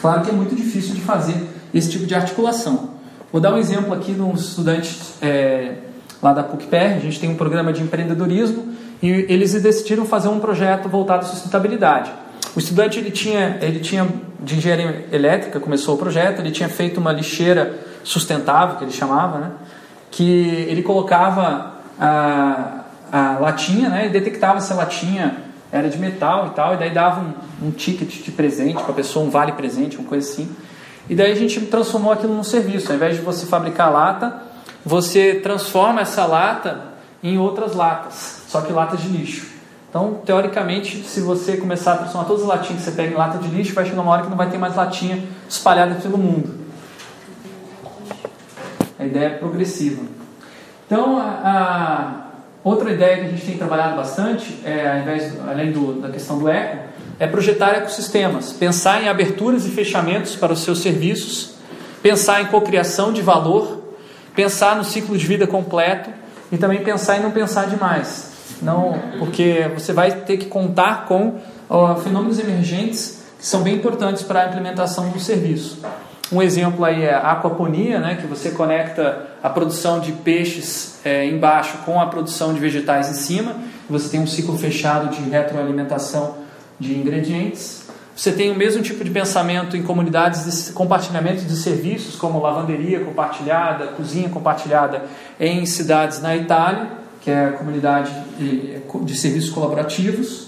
Claro 0.00 0.22
que 0.22 0.30
é 0.30 0.32
muito 0.32 0.54
difícil 0.54 0.94
de 0.94 1.00
fazer 1.00 1.34
esse 1.74 1.90
tipo 1.90 2.06
de 2.06 2.14
articulação. 2.14 2.90
Vou 3.32 3.40
dar 3.40 3.52
um 3.52 3.58
exemplo 3.58 3.92
aqui 3.92 4.12
de 4.12 4.22
um 4.22 4.34
estudante 4.34 4.96
é, 5.20 5.78
lá 6.22 6.32
da 6.32 6.44
PUC-PR, 6.44 6.94
a 6.94 7.00
gente 7.00 7.18
tem 7.18 7.28
um 7.28 7.34
programa 7.34 7.72
de 7.72 7.82
empreendedorismo 7.82 8.72
e 9.02 9.08
eles 9.28 9.52
decidiram 9.60 10.06
fazer 10.06 10.28
um 10.28 10.38
projeto 10.38 10.88
voltado 10.88 11.24
à 11.24 11.28
sustentabilidade. 11.28 12.12
O 12.54 12.60
estudante 12.60 13.00
ele 13.00 13.10
tinha, 13.10 13.58
ele 13.60 13.80
tinha 13.80 14.06
de 14.38 14.54
engenharia 14.54 15.06
elétrica, 15.10 15.58
começou 15.58 15.96
o 15.96 15.98
projeto, 15.98 16.38
ele 16.38 16.52
tinha 16.52 16.68
feito 16.68 17.00
uma 17.00 17.10
lixeira 17.10 17.80
sustentável, 18.04 18.76
que 18.76 18.84
ele 18.84 18.92
chamava, 18.92 19.38
né? 19.38 19.50
que 20.08 20.68
ele 20.68 20.84
colocava 20.84 21.72
a, 21.98 22.84
a 23.10 23.38
latinha 23.38 23.88
né? 23.88 24.06
e 24.06 24.08
detectava 24.08 24.60
se 24.60 24.72
a 24.72 24.76
latinha 24.76 25.44
era 25.70 25.88
de 25.88 25.98
metal 25.98 26.48
e 26.48 26.50
tal, 26.50 26.74
e 26.74 26.76
daí 26.76 26.90
dava 26.90 27.20
um, 27.20 27.68
um 27.68 27.70
ticket 27.70 28.22
de 28.22 28.30
presente 28.30 28.82
para 28.82 28.92
a 28.92 28.94
pessoa, 28.94 29.26
um 29.26 29.30
vale 29.30 29.52
presente, 29.52 29.96
uma 29.96 30.08
coisa 30.08 30.28
assim. 30.28 30.48
E 31.08 31.14
daí 31.14 31.32
a 31.32 31.34
gente 31.34 31.60
transformou 31.66 32.12
aquilo 32.12 32.34
num 32.34 32.44
serviço. 32.44 32.90
Ao 32.90 32.96
invés 32.96 33.16
de 33.16 33.22
você 33.22 33.46
fabricar 33.46 33.92
lata, 33.92 34.42
você 34.84 35.34
transforma 35.34 36.00
essa 36.00 36.24
lata 36.26 36.94
em 37.22 37.38
outras 37.38 37.74
latas, 37.74 38.44
só 38.48 38.60
que 38.60 38.72
latas 38.72 39.00
de 39.00 39.08
lixo. 39.08 39.46
Então, 39.88 40.20
teoricamente, 40.24 41.02
se 41.04 41.20
você 41.20 41.56
começar 41.56 41.94
a 41.94 41.96
transformar 41.98 42.26
todas 42.26 42.42
as 42.42 42.48
latinhas 42.48 42.84
que 42.84 42.90
você 42.90 42.96
pega 42.96 43.12
em 43.12 43.16
lata 43.16 43.38
de 43.38 43.48
lixo, 43.48 43.72
vai 43.72 43.84
chegar 43.84 44.02
uma 44.02 44.12
hora 44.12 44.22
que 44.22 44.28
não 44.28 44.36
vai 44.36 44.50
ter 44.50 44.58
mais 44.58 44.76
latinha 44.76 45.24
espalhada 45.48 45.94
pelo 45.96 46.18
mundo. 46.18 46.66
A 48.98 49.04
ideia 49.04 49.26
é 49.26 49.30
progressiva. 49.30 50.02
Então, 50.86 51.18
a, 51.18 51.24
a 51.24 52.25
outra 52.68 52.90
ideia 52.90 53.18
que 53.18 53.26
a 53.26 53.28
gente 53.28 53.46
tem 53.46 53.56
trabalhado 53.56 53.96
bastante, 53.96 54.58
é, 54.64 54.90
ao 54.90 54.98
invés, 54.98 55.32
além 55.46 55.70
do, 55.70 56.00
da 56.00 56.08
questão 56.08 56.36
do 56.36 56.48
eco, 56.48 56.78
é 57.18 57.26
projetar 57.26 57.76
ecossistemas, 57.76 58.52
pensar 58.52 59.02
em 59.02 59.08
aberturas 59.08 59.64
e 59.64 59.70
fechamentos 59.70 60.34
para 60.34 60.52
os 60.52 60.60
seus 60.60 60.80
serviços, 60.80 61.54
pensar 62.02 62.42
em 62.42 62.46
cocriação 62.46 63.12
de 63.12 63.22
valor, 63.22 63.94
pensar 64.34 64.74
no 64.74 64.84
ciclo 64.84 65.16
de 65.16 65.24
vida 65.26 65.46
completo 65.46 66.10
e 66.50 66.58
também 66.58 66.82
pensar 66.82 67.18
em 67.18 67.22
não 67.22 67.30
pensar 67.30 67.66
demais. 67.66 68.32
Não, 68.60 68.98
porque 69.18 69.70
você 69.74 69.92
vai 69.92 70.10
ter 70.10 70.36
que 70.36 70.46
contar 70.46 71.04
com 71.06 71.38
ó, 71.68 71.94
fenômenos 71.96 72.38
emergentes 72.38 73.24
que 73.38 73.46
são 73.46 73.62
bem 73.62 73.76
importantes 73.76 74.22
para 74.22 74.42
a 74.42 74.46
implementação 74.46 75.10
do 75.10 75.20
serviço. 75.20 75.82
Um 76.32 76.42
exemplo 76.42 76.84
aí 76.84 77.04
é 77.04 77.14
a 77.14 77.32
aquaponia, 77.32 78.00
né, 78.00 78.16
que 78.20 78.26
você 78.26 78.50
conecta 78.50 79.35
a 79.42 79.50
produção 79.50 80.00
de 80.00 80.12
peixes 80.12 80.98
é, 81.04 81.26
embaixo 81.26 81.78
com 81.84 82.00
a 82.00 82.06
produção 82.06 82.52
de 82.52 82.60
vegetais 82.60 83.10
em 83.10 83.14
cima. 83.14 83.56
Você 83.88 84.08
tem 84.08 84.20
um 84.20 84.26
ciclo 84.26 84.58
fechado 84.58 85.14
de 85.14 85.28
retroalimentação 85.28 86.38
de 86.78 86.94
ingredientes. 86.98 87.86
Você 88.14 88.32
tem 88.32 88.50
o 88.50 88.54
mesmo 88.54 88.82
tipo 88.82 89.04
de 89.04 89.10
pensamento 89.10 89.76
em 89.76 89.82
comunidades 89.82 90.66
de 90.66 90.72
compartilhamento 90.72 91.44
de 91.44 91.54
serviços, 91.54 92.16
como 92.16 92.40
lavanderia 92.40 93.00
compartilhada, 93.00 93.88
cozinha 93.88 94.28
compartilhada 94.28 95.04
em 95.38 95.66
cidades 95.66 96.22
na 96.22 96.34
Itália, 96.34 96.88
que 97.20 97.30
é 97.30 97.46
a 97.46 97.52
comunidade 97.52 98.10
de, 98.38 98.80
de 99.04 99.16
serviços 99.16 99.50
colaborativos. 99.50 100.46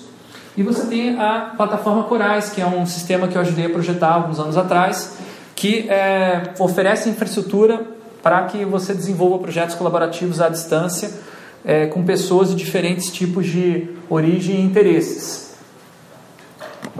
E 0.56 0.62
você 0.62 0.86
tem 0.86 1.20
a 1.20 1.52
plataforma 1.56 2.04
Corais, 2.04 2.48
que 2.48 2.60
é 2.60 2.66
um 2.66 2.86
sistema 2.86 3.28
que 3.28 3.36
eu 3.36 3.42
ajudei 3.42 3.66
a 3.66 3.70
projetar 3.70 4.14
alguns 4.14 4.40
anos 4.40 4.56
atrás, 4.56 5.18
que 5.54 5.88
é, 5.90 6.54
oferece 6.58 7.08
infraestrutura 7.08 7.97
para 8.28 8.42
que 8.42 8.62
você 8.62 8.92
desenvolva 8.92 9.38
projetos 9.38 9.74
colaborativos 9.74 10.38
à 10.38 10.50
distância 10.50 11.10
é, 11.64 11.86
com 11.86 12.04
pessoas 12.04 12.50
de 12.50 12.56
diferentes 12.56 13.10
tipos 13.10 13.46
de 13.46 13.88
origem 14.10 14.56
e 14.56 14.60
interesses. 14.60 15.56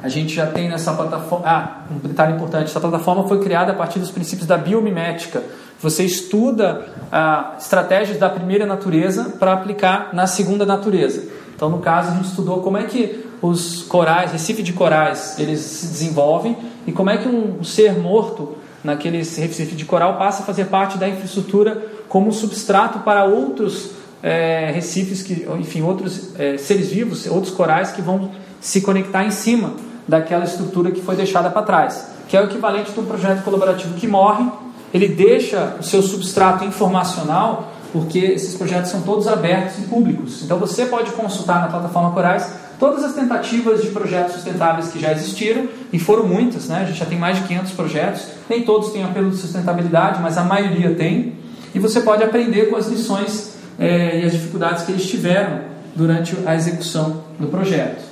A 0.02 0.08
gente 0.08 0.34
já 0.34 0.46
tem 0.46 0.70
nessa 0.70 0.94
plataforma. 0.94 1.44
Ah, 1.46 1.82
um 1.90 1.98
detalhe 1.98 2.32
importante: 2.32 2.70
essa 2.70 2.80
plataforma 2.80 3.28
foi 3.28 3.42
criada 3.42 3.72
a 3.72 3.74
partir 3.74 3.98
dos 3.98 4.10
princípios 4.10 4.48
da 4.48 4.56
biomimética. 4.56 5.42
Você 5.82 6.02
estuda 6.02 6.86
ah, 7.12 7.56
estratégias 7.58 8.16
da 8.16 8.30
primeira 8.30 8.64
natureza 8.64 9.36
para 9.38 9.52
aplicar 9.52 10.14
na 10.14 10.26
segunda 10.26 10.64
natureza. 10.64 11.28
Então, 11.54 11.68
no 11.68 11.80
caso, 11.80 12.12
a 12.12 12.14
gente 12.14 12.28
estudou 12.28 12.62
como 12.62 12.78
é 12.78 12.84
que 12.84 13.22
os 13.42 13.82
corais, 13.82 14.32
recife 14.32 14.62
de 14.62 14.72
corais, 14.72 15.38
eles 15.38 15.60
se 15.60 15.88
desenvolvem 15.88 16.56
e 16.86 16.92
como 16.92 17.10
é 17.10 17.18
que 17.18 17.28
um 17.28 17.62
ser 17.62 17.98
morto 17.98 18.56
naquele 18.82 19.18
recife 19.18 19.74
de 19.74 19.84
coral 19.84 20.16
passa 20.16 20.42
a 20.42 20.46
fazer 20.46 20.66
parte 20.66 20.98
da 20.98 21.08
infraestrutura 21.08 21.82
como 22.08 22.32
substrato 22.32 23.00
para 23.00 23.24
outros 23.24 23.90
é, 24.22 24.70
recifes, 24.72 25.22
que, 25.22 25.46
enfim, 25.58 25.82
outros 25.82 26.34
é, 26.38 26.56
seres 26.56 26.90
vivos, 26.90 27.26
outros 27.26 27.52
corais 27.52 27.92
que 27.92 28.02
vão 28.02 28.30
se 28.60 28.80
conectar 28.80 29.24
em 29.24 29.30
cima 29.30 29.72
daquela 30.06 30.44
estrutura 30.44 30.90
que 30.90 31.02
foi 31.02 31.16
deixada 31.16 31.50
para 31.50 31.62
trás, 31.62 32.08
que 32.28 32.36
é 32.36 32.40
o 32.40 32.44
equivalente 32.44 32.92
de 32.92 33.00
um 33.00 33.04
projeto 33.04 33.44
colaborativo 33.44 33.94
que 33.94 34.06
morre, 34.06 34.50
ele 34.92 35.08
deixa 35.08 35.76
o 35.78 35.82
seu 35.82 36.02
substrato 36.02 36.64
informacional, 36.64 37.72
porque 37.92 38.18
esses 38.18 38.54
projetos 38.54 38.90
são 38.90 39.02
todos 39.02 39.28
abertos 39.28 39.78
e 39.78 39.82
públicos. 39.82 40.42
Então 40.42 40.58
você 40.58 40.86
pode 40.86 41.10
consultar 41.12 41.60
na 41.60 41.68
plataforma 41.68 42.10
Corais 42.12 42.50
todas 42.78 43.04
as 43.04 43.14
tentativas 43.14 43.82
de 43.82 43.88
projetos 43.88 44.34
sustentáveis 44.34 44.88
que 44.90 44.98
já 44.98 45.12
existiram, 45.12 45.68
e 45.92 45.98
foram 45.98 46.26
muitas, 46.26 46.68
né? 46.68 46.80
a 46.82 46.84
gente 46.84 46.98
já 46.98 47.06
tem 47.06 47.18
mais 47.18 47.38
de 47.38 47.44
500 47.48 47.72
projetos, 47.72 48.26
nem 48.48 48.62
todos 48.62 48.90
têm 48.90 49.02
apelo 49.02 49.30
de 49.30 49.36
sustentabilidade, 49.36 50.22
mas 50.22 50.38
a 50.38 50.44
maioria 50.44 50.94
tem, 50.94 51.34
e 51.74 51.78
você 51.78 52.00
pode 52.00 52.22
aprender 52.22 52.70
com 52.70 52.76
as 52.76 52.88
lições 52.88 53.54
é, 53.78 54.20
e 54.20 54.24
as 54.24 54.32
dificuldades 54.32 54.84
que 54.84 54.92
eles 54.92 55.06
tiveram 55.08 55.60
durante 55.94 56.36
a 56.46 56.54
execução 56.54 57.22
do 57.38 57.48
projeto. 57.48 58.02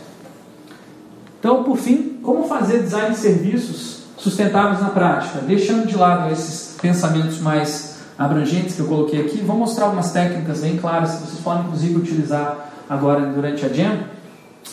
Então, 1.39 1.63
por 1.63 1.77
fim, 1.77 2.19
como 2.23 2.49
fazer 2.49 2.83
design 2.83 3.11
de 3.11 3.19
serviços 3.19 4.03
sustentáveis 4.17 4.81
na 4.81 4.89
prática? 4.89 5.39
Deixando 5.41 5.87
de 5.87 5.97
lado 5.97 6.33
esses 6.33 6.77
pensamentos 6.81 7.39
mais 7.39 8.01
abrangentes 8.19 8.75
que 8.75 8.81
eu 8.81 8.87
coloquei 8.87 9.21
aqui, 9.21 9.39
vou 9.39 9.57
mostrar 9.57 9.85
algumas 9.85 10.11
técnicas 10.11 10.61
bem 10.61 10.77
claras 10.77 11.13
que 11.13 11.27
vocês 11.27 11.41
podem 11.41 11.65
inclusive 11.65 11.97
utilizar 11.97 12.73
agora 12.89 13.27
durante 13.27 13.65
a 13.65 13.69
Jam. 13.69 13.99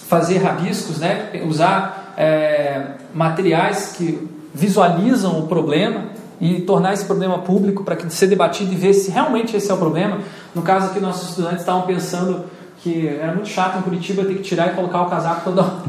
Fazer 0.08 0.38
rabiscos, 0.38 1.00
né? 1.00 1.32
usar 1.46 2.14
é, 2.18 2.82
materiais 3.14 3.94
que 3.98 4.28
visualizam 4.54 5.40
o 5.40 5.48
problema 5.48 6.06
e 6.40 6.62
tornar 6.62 6.94
esse 6.94 7.06
problema 7.06 7.40
público 7.40 7.84
para 7.84 7.98
ser 8.10 8.28
debatido 8.28 8.74
e 8.74 8.76
ver 8.76 8.94
se 8.94 9.10
realmente 9.10 9.56
esse 9.56 9.72
é 9.72 9.74
o 9.74 9.78
problema. 9.78 10.20
No 10.54 10.62
caso 10.62 10.88
aqui, 10.88 11.00
nossos 11.00 11.30
estudantes 11.30 11.62
estavam 11.62 11.84
pensando 11.84 12.46
que 12.80 13.08
era 13.08 13.34
muito 13.34 13.48
chato 13.48 13.80
em 13.80 13.82
Curitiba 13.82 14.26
ter 14.26 14.36
que 14.36 14.44
tirar 14.44 14.68
e 14.68 14.76
colocar 14.76 15.04
o 15.04 15.10
casaco 15.10 15.42
toda 15.46 15.62
hora. 15.62 15.84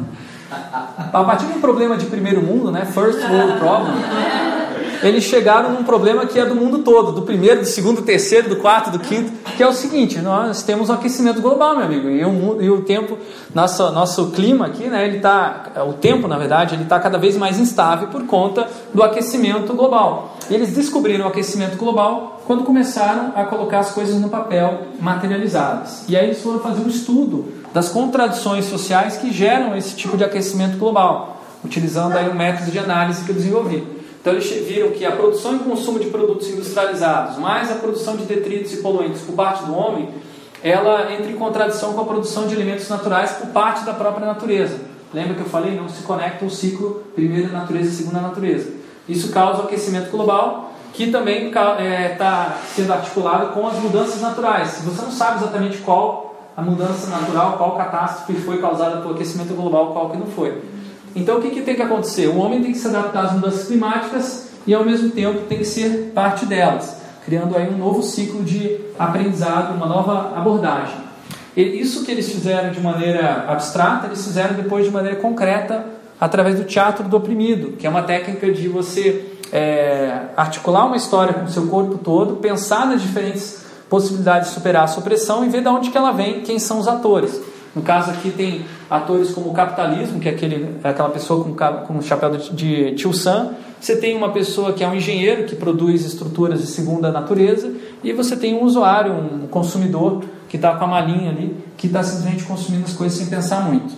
A 1.12 1.24
partir 1.24 1.46
de 1.46 1.54
um 1.54 1.60
problema 1.60 1.96
de 1.96 2.06
primeiro 2.06 2.40
mundo, 2.40 2.70
né, 2.70 2.84
first 2.84 3.18
world 3.28 3.58
problem, 3.58 3.94
eles 5.08 5.24
chegaram 5.24 5.72
num 5.72 5.84
problema 5.84 6.26
que 6.26 6.38
é 6.38 6.46
do 6.46 6.54
mundo 6.54 6.78
todo, 6.78 7.12
do 7.12 7.22
primeiro, 7.22 7.60
do 7.60 7.66
segundo, 7.66 7.96
do 7.96 8.02
terceiro, 8.02 8.48
do 8.48 8.56
quarto, 8.56 8.90
do 8.90 8.98
quinto, 8.98 9.32
que 9.56 9.62
é 9.62 9.66
o 9.66 9.72
seguinte: 9.72 10.18
nós 10.20 10.62
temos 10.62 10.88
um 10.88 10.92
aquecimento 10.94 11.40
global, 11.40 11.76
meu 11.76 11.84
amigo, 11.84 12.08
e 12.08 12.24
o, 12.24 12.62
e 12.62 12.70
o 12.70 12.82
tempo, 12.82 13.18
nosso, 13.54 13.90
nosso 13.92 14.30
clima 14.30 14.66
aqui, 14.66 14.84
né, 14.84 15.06
ele 15.06 15.20
tá, 15.20 15.72
o 15.86 15.92
tempo, 15.92 16.26
na 16.26 16.38
verdade, 16.38 16.74
ele 16.74 16.84
está 16.84 16.98
cada 16.98 17.18
vez 17.18 17.36
mais 17.36 17.58
instável 17.58 18.08
por 18.08 18.24
conta 18.26 18.66
do 18.92 19.02
aquecimento 19.02 19.74
global. 19.74 20.36
eles 20.50 20.72
descobriram 20.72 21.26
o 21.26 21.28
aquecimento 21.28 21.76
global 21.76 22.42
quando 22.46 22.64
começaram 22.64 23.32
a 23.34 23.44
colocar 23.44 23.80
as 23.80 23.92
coisas 23.92 24.20
no 24.20 24.28
papel 24.28 24.82
materializadas. 25.00 26.04
E 26.08 26.16
aí 26.16 26.26
eles 26.26 26.42
foram 26.42 26.60
fazer 26.60 26.82
um 26.82 26.88
estudo 26.88 27.52
das 27.72 27.88
contradições 27.88 28.66
sociais 28.66 29.16
que 29.16 29.32
geram 29.32 29.76
esse 29.76 29.96
tipo 29.96 30.16
de 30.16 30.24
aquecimento 30.24 30.78
global, 30.78 31.42
utilizando 31.64 32.16
aí 32.16 32.28
um 32.28 32.34
método 32.34 32.70
de 32.70 32.78
análise 32.78 33.24
que 33.24 33.30
eu 33.30 33.34
desenvolvi. 33.34 33.93
Então 34.24 34.32
eles 34.32 34.48
viram 34.66 34.88
que 34.92 35.04
a 35.04 35.12
produção 35.12 35.54
e 35.54 35.58
consumo 35.58 35.98
de 35.98 36.06
produtos 36.06 36.48
industrializados, 36.48 37.36
mais 37.36 37.70
a 37.70 37.74
produção 37.74 38.16
de 38.16 38.24
detritos 38.24 38.72
e 38.72 38.78
poluentes 38.78 39.20
por 39.20 39.34
parte 39.34 39.64
do 39.64 39.76
homem, 39.76 40.08
ela 40.62 41.12
entra 41.12 41.30
em 41.30 41.36
contradição 41.36 41.92
com 41.92 42.00
a 42.00 42.04
produção 42.06 42.46
de 42.46 42.54
alimentos 42.54 42.88
naturais 42.88 43.32
por 43.32 43.48
parte 43.48 43.84
da 43.84 43.92
própria 43.92 44.26
natureza. 44.26 44.80
Lembra 45.12 45.34
que 45.34 45.42
eu 45.42 45.46
falei? 45.46 45.76
Não 45.76 45.90
se 45.90 46.02
conecta 46.04 46.42
o 46.42 46.50
ciclo 46.50 47.02
primeira 47.14 47.48
natureza 47.48 47.90
e 47.90 47.92
segunda 47.92 48.22
natureza. 48.22 48.72
Isso 49.06 49.30
causa 49.30 49.60
o 49.60 49.64
aquecimento 49.66 50.10
global, 50.10 50.72
que 50.94 51.10
também 51.10 51.48
está 51.48 51.76
é, 51.78 52.08
tá 52.16 52.56
sendo 52.74 52.94
articulado 52.94 53.48
com 53.48 53.68
as 53.68 53.78
mudanças 53.78 54.22
naturais. 54.22 54.68
Se 54.68 54.86
você 54.86 55.02
não 55.02 55.12
sabe 55.12 55.42
exatamente 55.42 55.76
qual 55.82 56.34
a 56.56 56.62
mudança 56.62 57.08
natural, 57.08 57.58
qual 57.58 57.76
catástrofe 57.76 58.40
foi 58.40 58.58
causada 58.58 59.02
pelo 59.02 59.12
aquecimento 59.12 59.52
global, 59.52 59.92
qual 59.92 60.08
que 60.08 60.16
não 60.16 60.28
foi. 60.28 60.62
Então 61.14 61.38
o 61.38 61.42
que, 61.42 61.50
que 61.50 61.62
tem 61.62 61.76
que 61.76 61.82
acontecer? 61.82 62.26
O 62.28 62.38
homem 62.38 62.62
tem 62.62 62.72
que 62.72 62.78
se 62.78 62.88
adaptar 62.88 63.26
às 63.26 63.32
mudanças 63.32 63.66
climáticas 63.66 64.48
e 64.66 64.74
ao 64.74 64.84
mesmo 64.84 65.10
tempo 65.10 65.40
tem 65.48 65.58
que 65.58 65.64
ser 65.64 66.12
parte 66.14 66.46
delas, 66.46 66.96
criando 67.24 67.56
aí 67.56 67.68
um 67.68 67.78
novo 67.78 68.02
ciclo 68.02 68.42
de 68.42 68.80
aprendizado, 68.98 69.74
uma 69.74 69.86
nova 69.86 70.36
abordagem. 70.36 70.96
E 71.56 71.62
isso 71.62 72.04
que 72.04 72.10
eles 72.10 72.30
fizeram 72.30 72.70
de 72.72 72.80
maneira 72.80 73.44
abstrata, 73.48 74.06
eles 74.06 74.24
fizeram 74.24 74.54
depois 74.54 74.84
de 74.84 74.90
maneira 74.90 75.16
concreta 75.16 75.86
através 76.20 76.56
do 76.56 76.64
teatro 76.64 77.08
do 77.08 77.16
oprimido, 77.16 77.76
que 77.76 77.86
é 77.86 77.90
uma 77.90 78.02
técnica 78.02 78.50
de 78.50 78.68
você 78.68 79.24
é, 79.52 80.20
articular 80.36 80.86
uma 80.86 80.96
história 80.96 81.34
com 81.34 81.44
o 81.44 81.48
seu 81.48 81.66
corpo 81.68 81.98
todo, 81.98 82.36
pensar 82.36 82.86
nas 82.86 83.00
diferentes 83.00 83.62
possibilidades 83.88 84.48
de 84.48 84.54
superar 84.54 84.84
a 84.84 84.88
supressão 84.88 85.44
e 85.44 85.48
ver 85.48 85.60
de 85.60 85.68
onde 85.68 85.90
que 85.90 85.98
ela 85.98 86.10
vem, 86.10 86.40
quem 86.40 86.58
são 86.58 86.80
os 86.80 86.88
atores. 86.88 87.40
No 87.74 87.82
caso 87.82 88.10
aqui 88.10 88.30
tem 88.30 88.64
atores 88.88 89.32
como 89.32 89.50
o 89.50 89.52
capitalismo, 89.52 90.20
que 90.20 90.28
é 90.28 90.32
aquele, 90.32 90.76
é 90.82 90.88
aquela 90.88 91.10
pessoa 91.10 91.42
com, 91.42 91.54
com 91.86 91.98
o 91.98 92.02
chapéu 92.02 92.30
de, 92.30 92.50
de 92.52 92.94
tio 92.94 93.12
Sam. 93.12 93.50
Você 93.80 93.96
tem 93.96 94.16
uma 94.16 94.30
pessoa 94.30 94.72
que 94.72 94.84
é 94.84 94.88
um 94.88 94.94
engenheiro, 94.94 95.44
que 95.44 95.56
produz 95.56 96.04
estruturas 96.04 96.60
de 96.60 96.66
segunda 96.66 97.10
natureza. 97.10 97.72
E 98.02 98.12
você 98.12 98.36
tem 98.36 98.54
um 98.54 98.62
usuário, 98.62 99.12
um 99.12 99.48
consumidor, 99.48 100.22
que 100.48 100.56
está 100.56 100.76
com 100.76 100.84
a 100.84 100.88
malinha 100.88 101.30
ali, 101.30 101.56
que 101.76 101.88
está 101.88 102.02
simplesmente 102.02 102.44
consumindo 102.44 102.84
as 102.84 102.92
coisas 102.92 103.18
sem 103.18 103.26
pensar 103.26 103.68
muito. 103.68 103.92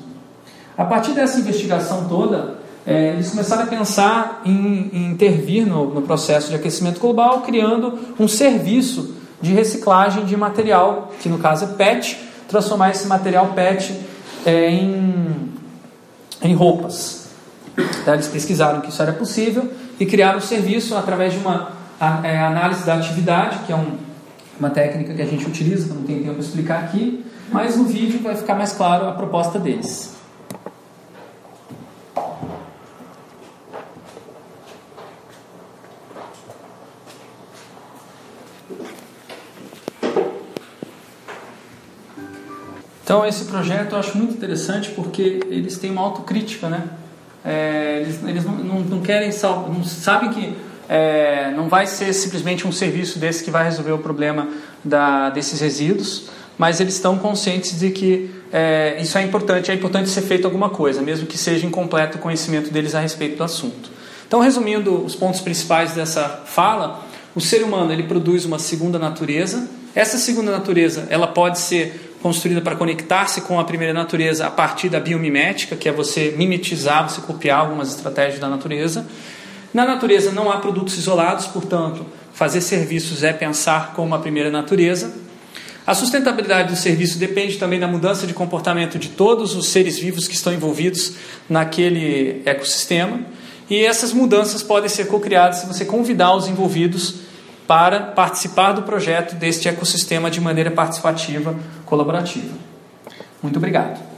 A 0.77 0.85
partir 0.85 1.13
dessa 1.13 1.39
investigação 1.39 2.09
toda, 2.09 2.57
é, 2.87 3.11
eles 3.11 3.31
começaram 3.31 3.65
a 3.65 3.67
pensar 3.67 4.43
em, 4.45 4.91
em 4.93 5.11
intervir 5.11 5.67
no, 5.67 5.93
no 5.93 6.03
processo 6.03 6.49
de 6.49 6.55
aquecimento 6.55 6.99
global, 6.99 7.43
criando 7.43 7.99
um 8.19 8.27
serviço 8.27 9.15
de 9.41 9.53
reciclagem 9.53 10.25
de 10.25 10.37
material, 10.37 11.13
que 11.21 11.29
no 11.29 11.39
caso 11.39 11.65
é 11.65 11.69
PET, 11.69 12.19
transformar 12.49 12.91
esse 12.91 13.07
material 13.07 13.49
PET 13.49 13.99
é, 14.45 14.71
em, 14.71 15.53
em 16.43 16.55
roupas. 16.55 17.29
Então, 17.77 18.15
eles 18.15 18.29
pesquisaram 18.29 18.81
que 18.81 18.89
isso 18.89 19.03
era 19.03 19.13
possível 19.13 19.71
e 19.99 20.07
criaram 20.07 20.39
um 20.39 20.43
serviço 20.43 20.97
através 20.97 21.33
de 21.33 21.39
uma 21.39 21.73
a, 22.01 22.27
é, 22.27 22.39
análise 22.39 22.85
da 22.85 22.95
atividade, 22.95 23.59
que 23.67 23.73
é 23.73 23.77
um, 23.77 23.97
uma 24.59 24.71
técnica 24.71 25.15
que 25.15 25.23
a 25.23 25.27
gente 25.27 25.47
utiliza, 25.47 25.89
que 25.89 25.95
não 25.95 26.03
tem 26.03 26.23
tempo 26.23 26.39
de 26.39 26.45
explicar 26.45 26.85
aqui, 26.85 27.25
mas 27.51 27.77
no 27.77 27.85
vídeo 27.85 28.21
vai 28.23 28.35
ficar 28.35 28.55
mais 28.55 28.73
claro 28.73 29.09
a 29.09 29.13
proposta 29.13 29.59
deles. 29.59 30.16
Então 43.07 43.25
esse 43.25 43.45
projeto 43.45 43.93
eu 43.93 44.01
acho 44.01 44.19
muito 44.19 44.35
interessante 44.35 44.91
porque 44.91 45.39
eles 45.49 45.79
têm 45.79 45.93
uma 45.93 46.03
autocrítica, 46.03 46.69
né? 46.69 46.89
É, 47.45 48.01
eles, 48.03 48.19
eles 48.27 48.45
não, 48.45 48.55
não, 48.55 48.81
não, 48.81 49.01
querem 49.01 49.31
não 49.31 49.85
sabem 49.85 50.31
que 50.31 50.57
é, 50.89 51.53
não 51.55 51.69
vai 51.69 51.87
ser 51.87 52.13
simplesmente 52.13 52.67
um 52.67 52.73
serviço 52.73 53.21
desse 53.21 53.45
que 53.45 53.51
vai 53.53 53.63
resolver 53.63 53.93
o 53.93 53.99
problema 53.99 54.49
da, 54.83 55.31
desses 55.31 55.61
resíduos, 55.61 56.25
mas 56.59 56.81
eles 56.81 56.95
estão 56.95 57.17
conscientes 57.17 57.79
de 57.79 57.91
que 57.91 58.29
é, 58.53 59.01
isso 59.01 59.17
é 59.17 59.23
importante, 59.23 59.71
é 59.71 59.75
importante 59.75 60.11
ser 60.11 60.23
feito 60.23 60.45
alguma 60.45 60.71
coisa, 60.71 61.01
mesmo 61.01 61.29
que 61.29 61.39
seja 61.39 61.65
incompleto 61.65 62.19
o 62.19 62.21
conhecimento 62.21 62.73
deles 62.73 62.93
a 62.97 62.99
respeito 62.99 63.37
do 63.37 63.45
assunto. 63.45 63.89
Então, 64.27 64.41
resumindo 64.41 65.05
os 65.05 65.15
pontos 65.15 65.41
principais 65.41 65.93
dessa 65.93 66.43
fala, 66.45 67.07
o 67.37 67.41
ser 67.41 67.63
humano 67.63 67.93
ele 67.93 68.03
produz 68.03 68.45
uma 68.45 68.59
segunda 68.59 68.99
natureza. 68.99 69.69
Essa 69.95 70.19
segunda 70.19 70.51
natureza 70.51 71.07
ela 71.09 71.29
pode 71.29 71.61
ser 71.61 72.06
construída 72.27 72.61
para 72.61 72.75
conectar-se 72.75 73.43
com 73.43 73.61
a 73.61 73.63
primeira 73.63 73.95
natureza 73.95 74.49
a 74.49 74.51
partir 74.51 74.89
da 74.89 74.99
biomimética, 74.99 75.77
que 75.77 75.89
é 75.89 75.93
você 75.93 76.35
mimetizar, 76.37 77.09
você 77.09 77.21
copiar 77.21 77.61
algumas 77.61 77.95
estratégias 77.95 78.41
da 78.41 78.49
natureza. 78.49 79.07
Na 79.73 79.87
natureza 79.87 80.33
não 80.33 80.51
há 80.51 80.57
produtos 80.57 80.99
isolados, 80.99 81.47
portanto, 81.47 82.05
fazer 82.33 82.61
serviços 82.63 83.23
é 83.23 83.33
pensar 83.33 83.93
como 83.95 84.13
a 84.13 84.19
primeira 84.19 84.51
natureza. 84.51 85.15
A 85.87 85.95
sustentabilidade 85.95 86.69
do 86.69 86.77
serviço 86.77 87.17
depende 87.17 87.59
também 87.59 87.79
da 87.79 87.87
mudança 87.87 88.27
de 88.27 88.35
comportamento 88.35 88.99
de 88.99 89.11
todos 89.11 89.55
os 89.55 89.69
seres 89.69 89.97
vivos 89.97 90.27
que 90.27 90.35
estão 90.35 90.53
envolvidos 90.53 91.13
naquele 91.49 92.43
ecossistema. 92.45 93.21
E 93.71 93.85
essas 93.85 94.13
mudanças 94.13 94.65
podem 94.65 94.89
ser 94.89 95.07
co-criadas 95.07 95.59
se 95.59 95.67
você 95.69 95.85
convidar 95.85 96.35
os 96.35 96.49
envolvidos 96.49 97.26
para 97.67 98.01
participar 98.01 98.73
do 98.73 98.83
projeto 98.83 99.35
deste 99.35 99.69
ecossistema 99.69 100.31
de 100.31 100.41
maneira 100.41 100.71
participativa, 100.71 101.55
colaborativa. 101.85 102.55
Muito 103.43 103.57
obrigado. 103.57 104.16